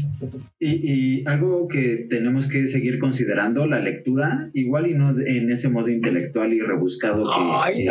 Y, 0.58 1.26
algo 1.28 1.68
que 1.68 2.06
tenemos 2.08 2.48
que 2.48 2.66
seguir 2.66 2.98
considerando, 2.98 3.66
la 3.66 3.80
lectura, 3.80 4.50
igual 4.54 4.86
y 4.86 4.94
no 4.94 5.10
en 5.10 5.50
ese 5.50 5.68
modo 5.68 5.88
intelectual 5.88 6.52
y 6.52 6.60
rebuscado 6.60 7.28
que, 7.30 7.84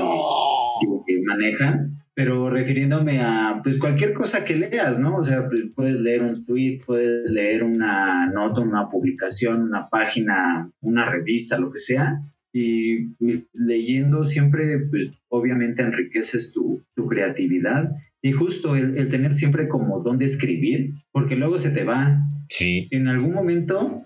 que 1.07 1.21
manejan, 1.23 2.03
pero 2.17 2.49
refiriéndome 2.49 3.19
a 3.19 3.59
pues 3.61 3.77
cualquier 3.77 4.11
cosa 4.11 4.43
que 4.43 4.55
leas, 4.55 4.99
¿no? 4.99 5.17
O 5.17 5.23
sea, 5.23 5.47
pues, 5.47 5.65
puedes 5.75 6.01
leer 6.01 6.23
un 6.23 6.43
tweet, 6.47 6.81
puedes 6.83 7.29
leer 7.29 7.63
una 7.63 8.27
nota, 8.31 8.61
una 8.61 8.87
publicación, 8.87 9.61
una 9.61 9.87
página, 9.87 10.67
una 10.81 11.05
revista, 11.05 11.59
lo 11.59 11.69
que 11.69 11.77
sea. 11.77 12.19
Y 12.51 13.09
pues, 13.19 13.45
leyendo 13.53 14.25
siempre, 14.25 14.79
pues 14.89 15.11
obviamente 15.27 15.83
enriqueces 15.83 16.53
tu, 16.53 16.83
creatividad. 17.07 17.95
Y 18.23 18.31
justo 18.31 18.75
el, 18.75 18.97
el, 18.97 19.09
tener 19.09 19.31
siempre 19.31 19.67
como 19.67 19.99
dónde 19.99 20.25
escribir, 20.25 20.95
porque 21.11 21.35
luego 21.35 21.59
se 21.59 21.69
te 21.69 21.83
va. 21.83 22.19
Sí. 22.49 22.87
En 22.89 23.07
algún 23.07 23.35
momento 23.35 23.96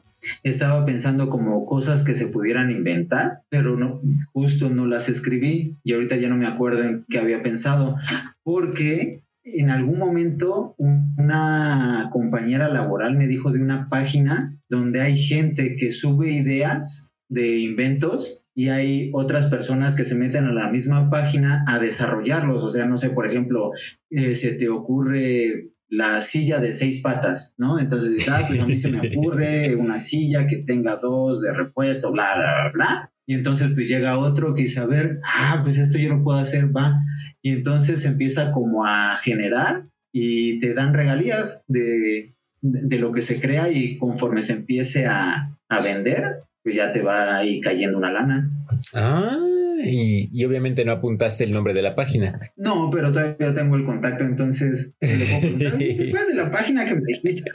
estaba 0.43 0.85
pensando 0.85 1.29
como 1.29 1.65
cosas 1.65 2.03
que 2.03 2.15
se 2.15 2.27
pudieran 2.27 2.71
inventar, 2.71 3.43
pero 3.49 3.77
no, 3.77 3.99
justo 4.33 4.69
no 4.69 4.85
las 4.85 5.09
escribí 5.09 5.77
y 5.83 5.93
ahorita 5.93 6.15
ya 6.17 6.29
no 6.29 6.37
me 6.37 6.47
acuerdo 6.47 6.83
en 6.83 7.05
qué 7.09 7.19
había 7.19 7.41
pensado, 7.41 7.95
porque 8.43 9.23
en 9.43 9.69
algún 9.69 9.97
momento 9.97 10.75
una 10.77 12.07
compañera 12.11 12.69
laboral 12.69 13.17
me 13.17 13.27
dijo 13.27 13.51
de 13.51 13.61
una 13.61 13.89
página 13.89 14.59
donde 14.69 15.01
hay 15.01 15.17
gente 15.17 15.75
que 15.75 15.91
sube 15.91 16.31
ideas 16.31 17.11
de 17.29 17.59
inventos 17.59 18.45
y 18.53 18.69
hay 18.69 19.09
otras 19.13 19.45
personas 19.47 19.95
que 19.95 20.03
se 20.03 20.15
meten 20.15 20.45
a 20.45 20.53
la 20.53 20.69
misma 20.69 21.09
página 21.09 21.63
a 21.67 21.79
desarrollarlos. 21.79 22.63
O 22.63 22.69
sea, 22.69 22.85
no 22.85 22.97
sé, 22.97 23.11
por 23.11 23.25
ejemplo, 23.25 23.71
eh, 24.09 24.35
se 24.35 24.51
te 24.51 24.67
ocurre 24.67 25.70
la 25.91 26.21
silla 26.21 26.59
de 26.59 26.71
seis 26.71 27.01
patas, 27.01 27.53
¿no? 27.57 27.77
Entonces 27.77 28.13
dices, 28.13 28.29
ah, 28.29 28.45
pues 28.47 28.61
a 28.61 28.65
mí 28.65 28.77
se 28.77 28.89
me 28.89 28.99
ocurre 29.11 29.75
una 29.75 29.99
silla 29.99 30.47
que 30.47 30.57
tenga 30.57 30.95
dos 30.95 31.41
de 31.41 31.53
repuesto, 31.53 32.11
bla, 32.11 32.33
bla, 32.35 32.71
bla, 32.73 33.11
Y 33.27 33.33
entonces 33.33 33.71
pues 33.75 33.89
llega 33.89 34.17
otro 34.17 34.53
que 34.53 34.63
dice, 34.63 34.79
a 34.79 34.85
ver, 34.85 35.19
ah, 35.25 35.59
pues 35.61 35.77
esto 35.77 35.99
yo 35.99 36.07
lo 36.07 36.23
puedo 36.23 36.39
hacer, 36.39 36.75
va. 36.75 36.97
Y 37.41 37.51
entonces 37.51 38.05
empieza 38.05 38.53
como 38.53 38.85
a 38.85 39.17
generar 39.17 39.89
y 40.13 40.59
te 40.59 40.73
dan 40.73 40.93
regalías 40.93 41.65
de, 41.67 42.35
de, 42.61 42.99
lo 42.99 43.11
que 43.11 43.21
se 43.21 43.41
crea 43.41 43.69
y 43.69 43.97
conforme 43.97 44.43
se 44.43 44.53
empiece 44.53 45.07
a, 45.07 45.57
a 45.69 45.81
vender, 45.81 46.43
pues 46.63 46.75
ya 46.75 46.93
te 46.93 47.01
va 47.01 47.35
ahí 47.35 47.59
cayendo 47.59 47.97
una 47.97 48.13
lana. 48.13 48.49
Ah 48.93 49.51
y, 49.83 50.45
obviamente 50.45 50.85
no 50.85 50.91
apuntaste 50.93 51.43
el 51.43 51.51
nombre 51.51 51.73
de 51.73 51.81
la 51.81 51.95
página. 51.95 52.39
No, 52.57 52.89
pero 52.91 53.11
todavía 53.11 53.53
tengo 53.53 53.75
el 53.75 53.85
contacto, 53.85 54.23
entonces 54.23 54.95
puedo 54.99 55.57
¿te 55.57 55.67
acuerdas 55.67 56.27
de 56.27 56.35
la 56.35 56.51
página 56.51 56.85
que 56.85 56.95
me 56.95 57.01
dijiste 57.05 57.49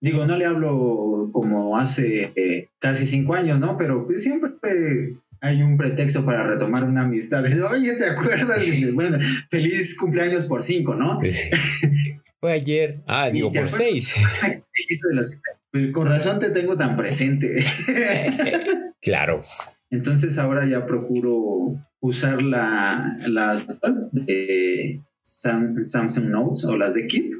Digo, 0.00 0.26
no 0.26 0.36
le 0.36 0.44
hablo 0.44 1.30
como 1.32 1.78
hace 1.78 2.30
eh, 2.36 2.68
casi 2.78 3.06
cinco 3.06 3.34
años, 3.34 3.58
¿no? 3.58 3.78
Pero 3.78 4.06
pues 4.06 4.22
siempre 4.22 4.50
hay 5.40 5.62
un 5.62 5.76
pretexto 5.76 6.24
para 6.24 6.44
retomar 6.44 6.84
una 6.84 7.02
amistad. 7.02 7.44
Oye, 7.70 7.92
¿te 7.96 8.06
acuerdas? 8.10 8.62
bueno, 8.92 9.18
feliz 9.50 9.96
cumpleaños 9.96 10.44
por 10.44 10.62
cinco, 10.62 10.94
¿no? 10.94 11.18
Fue 12.40 12.52
ayer. 12.52 13.02
Ah, 13.06 13.30
digo, 13.30 13.50
por 13.50 13.66
seis. 13.66 14.12
Pues 15.70 15.88
con 15.92 16.06
razón 16.06 16.38
te 16.38 16.50
tengo 16.50 16.76
tan 16.76 16.96
presente. 16.96 17.64
claro. 19.00 19.40
Entonces 19.94 20.38
ahora 20.38 20.66
ya 20.66 20.86
procuro 20.86 21.80
usar 22.00 22.42
la, 22.42 23.16
las 23.28 23.78
de 24.12 25.00
Samsung 25.22 26.30
Notes 26.30 26.64
o 26.64 26.76
las 26.76 26.94
de 26.94 27.06
Keep. 27.06 27.32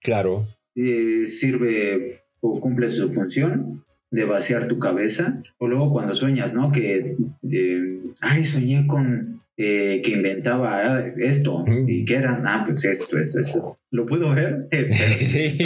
Claro. 0.00 0.48
Eh, 0.74 1.26
sirve 1.26 2.22
o 2.40 2.58
cumple 2.58 2.88
su 2.88 3.10
función 3.10 3.84
de 4.10 4.24
vaciar 4.24 4.66
tu 4.66 4.78
cabeza. 4.78 5.38
O 5.58 5.68
luego 5.68 5.92
cuando 5.92 6.14
sueñas, 6.14 6.54
¿no? 6.54 6.72
Que, 6.72 7.16
eh, 7.52 7.98
ay, 8.22 8.42
soñé 8.42 8.86
con 8.86 9.42
eh, 9.58 10.00
que 10.02 10.12
inventaba 10.12 11.00
esto 11.18 11.66
y 11.86 12.06
que 12.06 12.14
era, 12.14 12.40
ah, 12.46 12.64
pues 12.66 12.82
esto, 12.86 13.18
esto, 13.18 13.40
esto. 13.40 13.78
¿Lo 13.90 14.06
puedo 14.06 14.34
ver? 14.34 14.68
sí. 15.18 15.58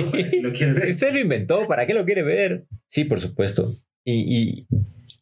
¿Lo 0.43 0.53
quiere 0.53 0.73
ver? 0.73 0.91
Usted 0.91 1.13
lo 1.13 1.21
inventó, 1.21 1.69
¿para 1.69 1.87
qué 1.87 1.95
lo 1.95 2.05
quiere 2.05 2.25
ver? 2.25 2.67
Sí, 2.89 3.05
por 3.05 3.21
supuesto. 3.21 3.73
y 4.05 4.67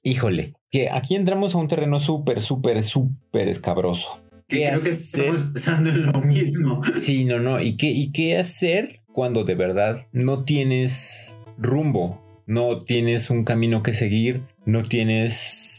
híjole, 0.03 0.55
que 0.71 0.91
aquí 0.91 1.15
entramos 1.15 1.55
a 1.55 1.59
un 1.59 1.69
terreno 1.69 2.01
súper, 2.01 2.41
súper, 2.41 2.83
súper 2.83 3.49
escabroso. 3.49 4.21
creo 4.49 4.83
que 4.83 4.91
estamos 4.91 5.43
pensando 5.43 5.91
en 5.91 6.07
lo 6.07 6.21
mismo. 6.23 6.81
Sí, 7.01 7.25
no, 7.25 7.39
no. 7.39 7.61
¿Y 7.61 7.77
qué, 7.77 7.91
¿Y 7.91 8.11
qué 8.11 8.39
hacer 8.39 9.01
cuando 9.13 9.45
de 9.45 9.55
verdad 9.55 10.07
no 10.13 10.45
tienes 10.45 11.37
rumbo? 11.59 12.21
No 12.47 12.79
tienes 12.79 13.31
un 13.31 13.45
camino 13.45 13.83
que 13.83 13.95
seguir, 13.95 14.43
no 14.67 14.83
tienes... 14.83 15.72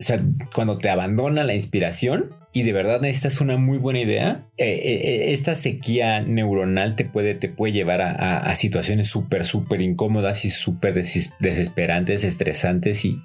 O 0.00 0.02
sea, 0.02 0.18
cuando 0.54 0.78
te 0.78 0.88
abandona 0.88 1.44
la 1.44 1.54
inspiración, 1.54 2.30
y 2.52 2.62
de 2.62 2.72
verdad 2.72 3.04
esta 3.04 3.28
es 3.28 3.42
una 3.42 3.58
muy 3.58 3.76
buena 3.76 4.00
idea, 4.00 4.48
eh, 4.56 4.66
eh, 4.66 5.00
eh, 5.04 5.32
esta 5.34 5.54
sequía 5.54 6.22
neuronal 6.22 6.96
te 6.96 7.04
puede, 7.04 7.34
te 7.34 7.50
puede 7.50 7.74
llevar 7.74 8.00
a, 8.00 8.54
situaciones 8.54 9.08
súper, 9.08 9.44
súper 9.44 9.82
incómodas 9.82 10.46
y 10.46 10.48
súper 10.48 10.94
desesperantes, 10.94 12.24
estresantes 12.24 13.04
y, 13.04 13.20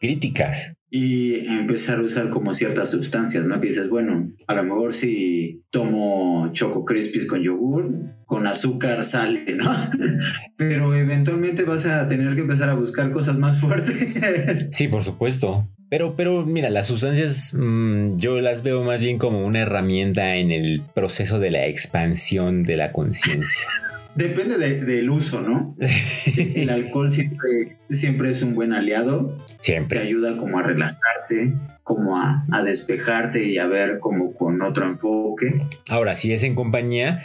críticas. 0.00 0.74
y 0.88 1.46
empezar 1.48 1.98
a 1.98 2.02
usar 2.02 2.30
como 2.30 2.54
ciertas 2.54 2.92
sustancias, 2.92 3.46
¿no? 3.46 3.60
Que 3.60 3.68
dices, 3.68 3.88
bueno, 3.88 4.32
a 4.46 4.54
lo 4.54 4.62
mejor 4.62 4.92
si 4.92 5.64
tomo 5.70 6.50
Choco 6.52 6.84
Crispies 6.84 7.26
con 7.26 7.42
yogur, 7.42 7.92
con 8.24 8.46
azúcar 8.46 9.04
sale, 9.04 9.44
¿no? 9.56 9.74
Pero 10.56 10.94
eventualmente 10.94 11.64
vas 11.64 11.86
a 11.86 12.06
tener 12.06 12.34
que 12.34 12.42
empezar 12.42 12.68
a 12.68 12.74
buscar 12.74 13.10
cosas 13.10 13.36
más 13.36 13.60
fuertes. 13.60 14.68
Sí, 14.70 14.88
por 14.88 15.02
supuesto. 15.02 15.68
Pero, 15.94 16.16
pero 16.16 16.44
mira, 16.44 16.70
las 16.70 16.88
sustancias 16.88 17.54
mm, 17.56 18.16
yo 18.16 18.40
las 18.40 18.64
veo 18.64 18.82
más 18.82 19.00
bien 19.00 19.16
como 19.16 19.46
una 19.46 19.60
herramienta 19.60 20.34
en 20.34 20.50
el 20.50 20.82
proceso 20.92 21.38
de 21.38 21.52
la 21.52 21.68
expansión 21.68 22.64
de 22.64 22.74
la 22.74 22.90
conciencia. 22.90 23.64
Depende 24.16 24.58
del 24.58 25.08
uso, 25.08 25.40
¿no? 25.40 25.76
El 26.56 26.68
alcohol 26.70 27.12
siempre, 27.12 27.76
siempre 27.90 28.30
es 28.30 28.42
un 28.42 28.56
buen 28.56 28.72
aliado. 28.72 29.38
Siempre. 29.60 30.00
Te 30.00 30.04
ayuda 30.04 30.36
como 30.36 30.58
a 30.58 30.64
relajarte, 30.64 31.54
como 31.84 32.18
a, 32.18 32.44
a 32.50 32.64
despejarte 32.64 33.44
y 33.44 33.58
a 33.58 33.68
ver 33.68 34.00
como 34.00 34.34
con 34.34 34.62
otro 34.62 34.86
enfoque. 34.86 35.60
Ahora, 35.88 36.16
si 36.16 36.32
es 36.32 36.42
en 36.42 36.56
compañía, 36.56 37.22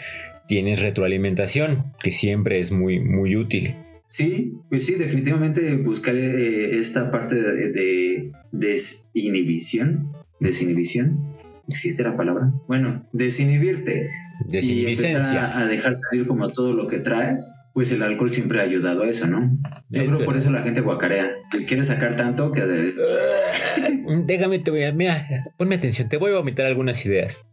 tienes 0.47 0.83
retroalimentación, 0.83 1.91
que 2.03 2.11
siempre 2.11 2.59
es 2.59 2.71
muy, 2.71 2.99
muy 2.99 3.35
útil. 3.35 3.77
Sí, 4.09 4.57
pues 4.69 4.87
sí, 4.87 4.95
definitivamente 4.95 5.77
buscar 5.77 6.15
eh, 6.15 6.79
esta 6.79 7.11
parte 7.11 7.35
de, 7.35 7.71
de 7.71 8.31
desinhibición, 8.51 10.11
desinhibición, 10.39 11.37
¿existe 11.67 12.01
la 12.01 12.17
palabra? 12.17 12.51
Bueno, 12.67 13.07
desinhibirte 13.13 14.07
y 14.49 14.87
empezar 14.87 15.37
a, 15.37 15.59
a, 15.59 15.67
dejar 15.67 15.93
salir 15.93 16.25
como 16.25 16.49
todo 16.49 16.73
lo 16.73 16.87
que 16.87 16.97
traes, 16.97 17.53
pues 17.75 17.91
el 17.91 18.01
alcohol 18.01 18.31
siempre 18.31 18.59
ha 18.59 18.63
ayudado 18.63 19.03
a 19.03 19.09
eso, 19.09 19.27
¿no? 19.27 19.55
Yo 19.89 20.03
creo 20.03 20.25
por 20.25 20.35
eso 20.35 20.49
la 20.49 20.63
gente 20.63 20.81
guacarea. 20.81 21.29
Quiere 21.67 21.83
sacar 21.83 22.15
tanto 22.15 22.51
que... 22.51 22.61
Déjame, 24.09 24.57
te 24.59 24.71
voy 24.71 24.83
a... 24.83 24.91
Mira, 24.91 25.53
ponme 25.55 25.75
atención, 25.75 26.09
te 26.09 26.17
voy 26.17 26.31
a 26.31 26.37
vomitar 26.37 26.65
algunas 26.65 27.05
ideas. 27.05 27.45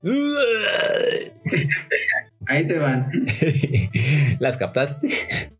Ahí 2.46 2.66
te 2.66 2.78
van. 2.78 3.04
¿Las 4.38 4.56
captaste? 4.56 5.08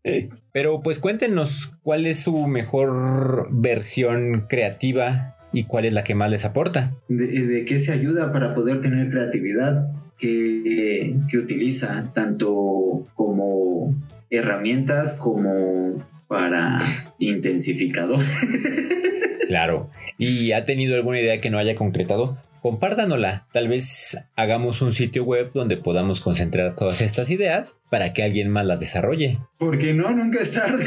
Pero 0.53 0.81
pues 0.81 0.99
cuéntenos 0.99 1.73
cuál 1.83 2.07
es 2.07 2.21
su 2.21 2.47
mejor 2.47 3.47
versión 3.51 4.47
creativa 4.49 5.37
y 5.53 5.65
cuál 5.65 5.85
es 5.85 5.93
la 5.93 6.03
que 6.03 6.15
más 6.15 6.31
les 6.31 6.45
aporta. 6.45 6.95
¿De, 7.07 7.27
de 7.27 7.65
qué 7.65 7.77
se 7.77 7.93
ayuda 7.93 8.31
para 8.31 8.55
poder 8.55 8.81
tener 8.81 9.09
creatividad? 9.11 9.91
Que, 10.17 11.15
que 11.29 11.37
utiliza 11.37 12.11
tanto 12.11 13.07
como 13.13 13.95
herramientas 14.31 15.13
como 15.13 16.03
para 16.27 16.81
intensificador. 17.19 18.19
claro. 19.47 19.89
¿Y 20.17 20.51
ha 20.51 20.63
tenido 20.63 20.95
alguna 20.95 21.19
idea 21.19 21.41
que 21.41 21.49
no 21.49 21.59
haya 21.59 21.75
concretado? 21.75 22.35
compártanosla. 22.61 23.47
Tal 23.53 23.69
vez 23.69 24.17
hagamos 24.35 24.81
un 24.81 24.91
sitio 24.91 25.23
web 25.23 25.51
donde 25.53 25.77
podamos 25.77 26.19
concentrar 26.19 26.75
todas 26.75 27.01
estas 27.01 27.29
ideas 27.29 27.77
para 27.89 28.11
que 28.11 28.23
alguien 28.23 28.49
más 28.49 28.65
las 28.65 28.81
desarrolle. 28.81 29.39
Porque 29.57 29.93
no, 29.93 30.11
nunca 30.11 30.39
es 30.39 30.51
tarde. 30.53 30.83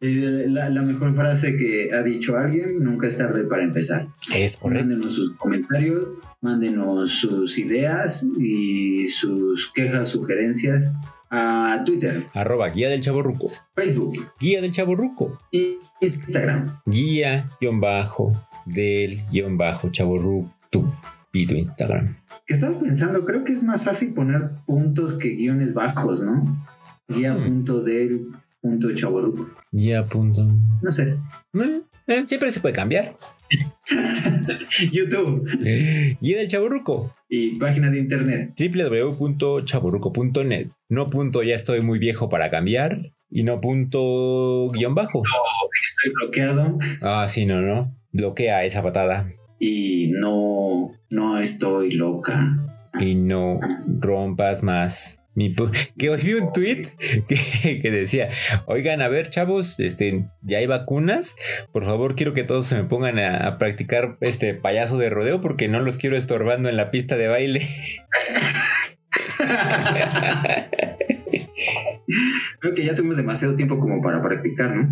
la, 0.00 0.70
la, 0.70 0.82
mejor 0.82 1.14
frase 1.14 1.56
que 1.56 1.90
ha 1.92 2.02
dicho 2.02 2.36
alguien, 2.36 2.78
nunca 2.80 3.08
es 3.08 3.18
tarde 3.18 3.44
para 3.44 3.62
empezar. 3.62 4.08
Es 4.34 4.56
correcto. 4.56 4.86
Mándenos 4.86 5.14
sus 5.14 5.34
comentarios, 5.36 6.08
mándenos 6.40 7.10
sus 7.10 7.58
ideas 7.58 8.26
y 8.38 9.06
sus 9.08 9.70
quejas, 9.72 10.08
sugerencias 10.08 10.94
a 11.30 11.82
Twitter. 11.84 12.26
Arroba 12.32 12.68
Guía 12.70 12.88
del 12.88 13.00
Chaborruco. 13.00 13.50
Facebook. 13.74 14.32
Guía 14.40 14.60
del 14.60 14.72
Chaborruco. 14.72 15.40
Y 15.50 15.78
Instagram. 16.04 16.80
Guía, 16.86 17.50
guion 17.60 17.80
bajo, 17.80 18.48
del 18.66 19.24
guion 19.30 19.56
bajo 19.56 19.90
chaborru 19.90 20.50
tu 20.70 20.84
y 21.32 21.46
tu 21.46 21.54
Instagram. 21.54 22.16
Que 22.46 22.54
estaba 22.54 22.78
pensando, 22.78 23.24
creo 23.24 23.44
que 23.44 23.52
es 23.52 23.62
más 23.62 23.84
fácil 23.84 24.14
poner 24.14 24.50
puntos 24.66 25.14
que 25.14 25.30
guiones 25.30 25.74
bajos, 25.74 26.22
¿no? 26.22 26.44
Guía 27.08 27.34
hmm. 27.34 27.42
punto 27.42 27.82
del 27.82 28.26
punto. 28.60 28.88
Guía 29.72 30.06
punto. 30.06 30.44
No 30.82 30.90
sé. 30.90 31.18
Eh, 31.54 31.80
eh, 32.06 32.24
siempre 32.26 32.50
se 32.50 32.60
puede 32.60 32.74
cambiar. 32.74 33.16
YouTube. 34.92 35.48
Guía 36.20 36.38
del 36.38 36.48
Chaburruco. 36.48 37.14
Y 37.28 37.56
página 37.56 37.90
de 37.90 37.98
internet. 37.98 38.54
www.chaburruco.net. 38.58 40.68
No 40.88 41.10
punto 41.10 41.42
ya 41.42 41.54
estoy 41.54 41.82
muy 41.82 41.98
viejo 41.98 42.28
para 42.28 42.50
cambiar. 42.50 43.12
Y 43.30 43.42
no 43.42 43.60
punto 43.60 44.68
guion 44.72 44.94
bajo. 44.94 45.22
Estoy 46.04 46.12
bloqueado. 46.20 46.78
Ah, 47.02 47.26
sí, 47.28 47.46
no, 47.46 47.60
no 47.60 47.94
bloquea 48.14 48.64
esa 48.64 48.82
patada. 48.82 49.26
Y 49.58 50.12
no, 50.12 50.92
no 51.10 51.38
estoy 51.38 51.90
loca. 51.90 52.56
Y 53.00 53.16
no 53.16 53.58
rompas 54.00 54.62
más. 54.62 55.18
Mi 55.34 55.52
que 55.98 56.10
hoy 56.10 56.20
vi 56.22 56.34
un 56.34 56.52
tweet 56.52 56.86
que, 57.28 57.90
decía, 57.90 58.30
oigan, 58.66 59.02
a 59.02 59.08
ver, 59.08 59.30
chavos, 59.30 59.80
este, 59.80 60.28
ya 60.42 60.58
hay 60.58 60.66
vacunas. 60.66 61.34
Por 61.72 61.84
favor, 61.84 62.14
quiero 62.14 62.34
que 62.34 62.44
todos 62.44 62.66
se 62.66 62.76
me 62.76 62.84
pongan 62.84 63.18
a, 63.18 63.48
a 63.48 63.58
practicar 63.58 64.16
este 64.20 64.54
payaso 64.54 64.96
de 64.96 65.10
rodeo 65.10 65.40
porque 65.40 65.66
no 65.68 65.80
los 65.80 65.98
quiero 65.98 66.16
estorbando 66.16 66.68
en 66.68 66.76
la 66.76 66.92
pista 66.92 67.16
de 67.16 67.26
baile. 67.26 67.66
Creo 72.60 72.74
que 72.74 72.84
ya 72.84 72.94
tuvimos 72.94 73.16
demasiado 73.16 73.56
tiempo 73.56 73.80
como 73.80 74.00
para 74.00 74.22
practicar, 74.22 74.76
¿no? 74.76 74.88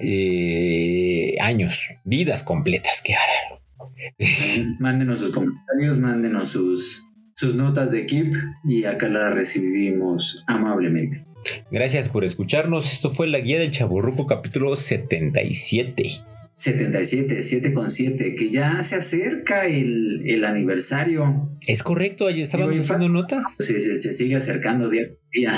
Eh, 0.00 1.36
años, 1.40 1.80
vidas 2.04 2.42
completas 2.42 3.02
que 3.04 3.14
harán. 3.14 3.62
Mándenos 4.78 5.20
sus 5.20 5.30
comentarios, 5.30 5.98
mándenos 5.98 6.50
sus, 6.50 7.08
sus 7.34 7.54
notas 7.54 7.90
de 7.90 8.06
Keep 8.06 8.32
y 8.68 8.84
acá 8.84 9.08
las 9.08 9.34
recibimos 9.34 10.44
amablemente. 10.46 11.24
Gracias 11.70 12.08
por 12.08 12.24
escucharnos. 12.24 12.92
Esto 12.92 13.12
fue 13.12 13.26
la 13.26 13.38
guía 13.38 13.58
del 13.58 13.70
Chaburruco 13.70 14.26
capítulo 14.26 14.76
77. 14.76 16.10
77, 16.54 17.42
7 17.42 17.72
con 17.72 17.90
7, 17.90 18.34
que 18.34 18.50
ya 18.50 18.82
se 18.82 18.96
acerca 18.96 19.66
el, 19.66 20.22
el 20.26 20.44
aniversario. 20.44 21.50
Es 21.66 21.82
correcto, 21.82 22.26
ahí 22.26 22.42
estábamos 22.42 22.78
haciendo 22.78 23.08
notas. 23.08 23.56
Sí, 23.58 23.80
se, 23.80 23.96
se 23.96 24.12
sigue 24.12 24.36
acercando 24.36 24.88
día 24.88 25.04
a 25.04 25.06
día. 25.32 25.52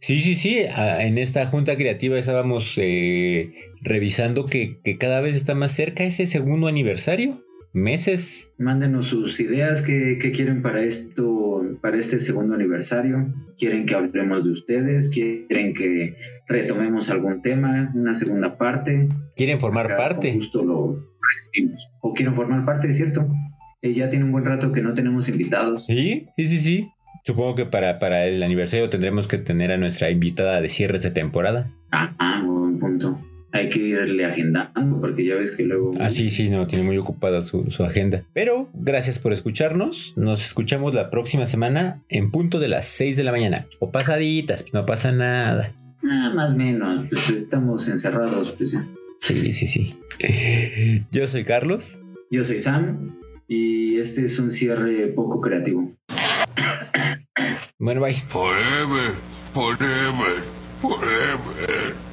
Sí, 0.00 0.20
sí, 0.22 0.34
sí. 0.34 0.58
En 0.76 1.18
esta 1.18 1.46
junta 1.46 1.76
creativa 1.76 2.18
estábamos 2.18 2.74
eh, 2.76 3.52
revisando 3.82 4.46
que, 4.46 4.80
que, 4.82 4.96
cada 4.98 5.20
vez 5.20 5.36
está 5.36 5.54
más 5.54 5.72
cerca 5.72 6.04
ese 6.04 6.26
segundo 6.26 6.66
aniversario. 6.66 7.44
Meses. 7.74 8.50
Mándenos 8.58 9.06
sus 9.06 9.38
ideas 9.40 9.82
que, 9.82 10.18
que 10.20 10.32
quieren 10.32 10.62
para 10.62 10.82
esto, 10.82 11.62
para 11.82 11.98
este 11.98 12.18
segundo 12.18 12.54
aniversario. 12.54 13.32
¿Quieren 13.56 13.84
que 13.84 13.94
hablemos 13.94 14.44
de 14.44 14.50
ustedes? 14.50 15.10
¿Quieren 15.10 15.74
que 15.74 16.16
retomemos 16.48 17.10
algún 17.10 17.42
tema? 17.42 17.92
¿Una 17.94 18.14
segunda 18.14 18.56
parte? 18.56 19.08
¿Quieren 19.36 19.60
formar 19.60 19.96
parte? 19.96 20.32
Justo 20.32 20.64
lo 20.64 21.14
recibimos. 21.20 21.88
¿O 22.00 22.14
quieren 22.14 22.34
formar 22.34 22.64
parte, 22.64 22.92
cierto? 22.92 23.28
Eh, 23.82 23.92
ya 23.92 24.08
tiene 24.08 24.24
un 24.24 24.32
buen 24.32 24.44
rato 24.44 24.72
que 24.72 24.82
no 24.82 24.94
tenemos 24.94 25.28
invitados. 25.28 25.84
Sí, 25.86 26.26
sí, 26.36 26.46
sí, 26.46 26.58
sí. 26.58 26.88
Supongo 27.24 27.54
que 27.54 27.66
para, 27.66 27.98
para 27.98 28.26
el 28.26 28.42
aniversario 28.42 28.88
tendremos 28.88 29.28
que 29.28 29.38
tener 29.38 29.72
a 29.72 29.76
nuestra 29.76 30.10
invitada 30.10 30.60
de 30.60 30.68
cierres 30.68 31.02
de 31.02 31.10
temporada. 31.10 31.70
Ah, 31.92 32.14
ah, 32.18 32.42
buen 32.44 32.78
punto. 32.78 33.20
Hay 33.50 33.70
que 33.70 33.80
irle 33.80 34.26
agendando 34.26 35.00
porque 35.00 35.24
ya 35.24 35.36
ves 35.36 35.56
que 35.56 35.64
luego... 35.64 35.90
Ah, 36.00 36.10
sí, 36.10 36.28
sí, 36.30 36.50
no, 36.50 36.66
tiene 36.66 36.84
muy 36.84 36.98
ocupada 36.98 37.44
su, 37.44 37.64
su 37.64 37.82
agenda. 37.82 38.24
Pero 38.34 38.68
gracias 38.74 39.18
por 39.18 39.32
escucharnos. 39.32 40.14
Nos 40.16 40.44
escuchamos 40.44 40.94
la 40.94 41.10
próxima 41.10 41.46
semana 41.46 42.02
en 42.08 42.30
punto 42.30 42.60
de 42.60 42.68
las 42.68 42.86
6 42.86 43.16
de 43.16 43.24
la 43.24 43.32
mañana. 43.32 43.66
O 43.80 43.90
pasaditas, 43.90 44.66
no 44.72 44.84
pasa 44.84 45.12
nada. 45.12 45.74
Ah, 46.04 46.32
más 46.34 46.52
o 46.52 46.56
menos. 46.56 47.06
Pues 47.08 47.30
estamos 47.30 47.88
encerrados, 47.88 48.50
pues. 48.52 48.78
Sí, 49.20 49.52
sí, 49.52 49.66
sí. 49.66 49.98
Yo 51.10 51.26
soy 51.26 51.44
Carlos. 51.44 52.00
Yo 52.30 52.44
soy 52.44 52.58
Sam. 52.58 53.16
Y 53.48 53.96
este 53.96 54.24
es 54.26 54.38
un 54.38 54.50
cierre 54.50 55.06
poco 55.08 55.40
creativo. 55.40 55.90
Bueno, 57.80 58.00
bye. 58.00 58.12
Forever, 58.12 59.14
forever, 59.54 60.42
forever. 60.82 62.07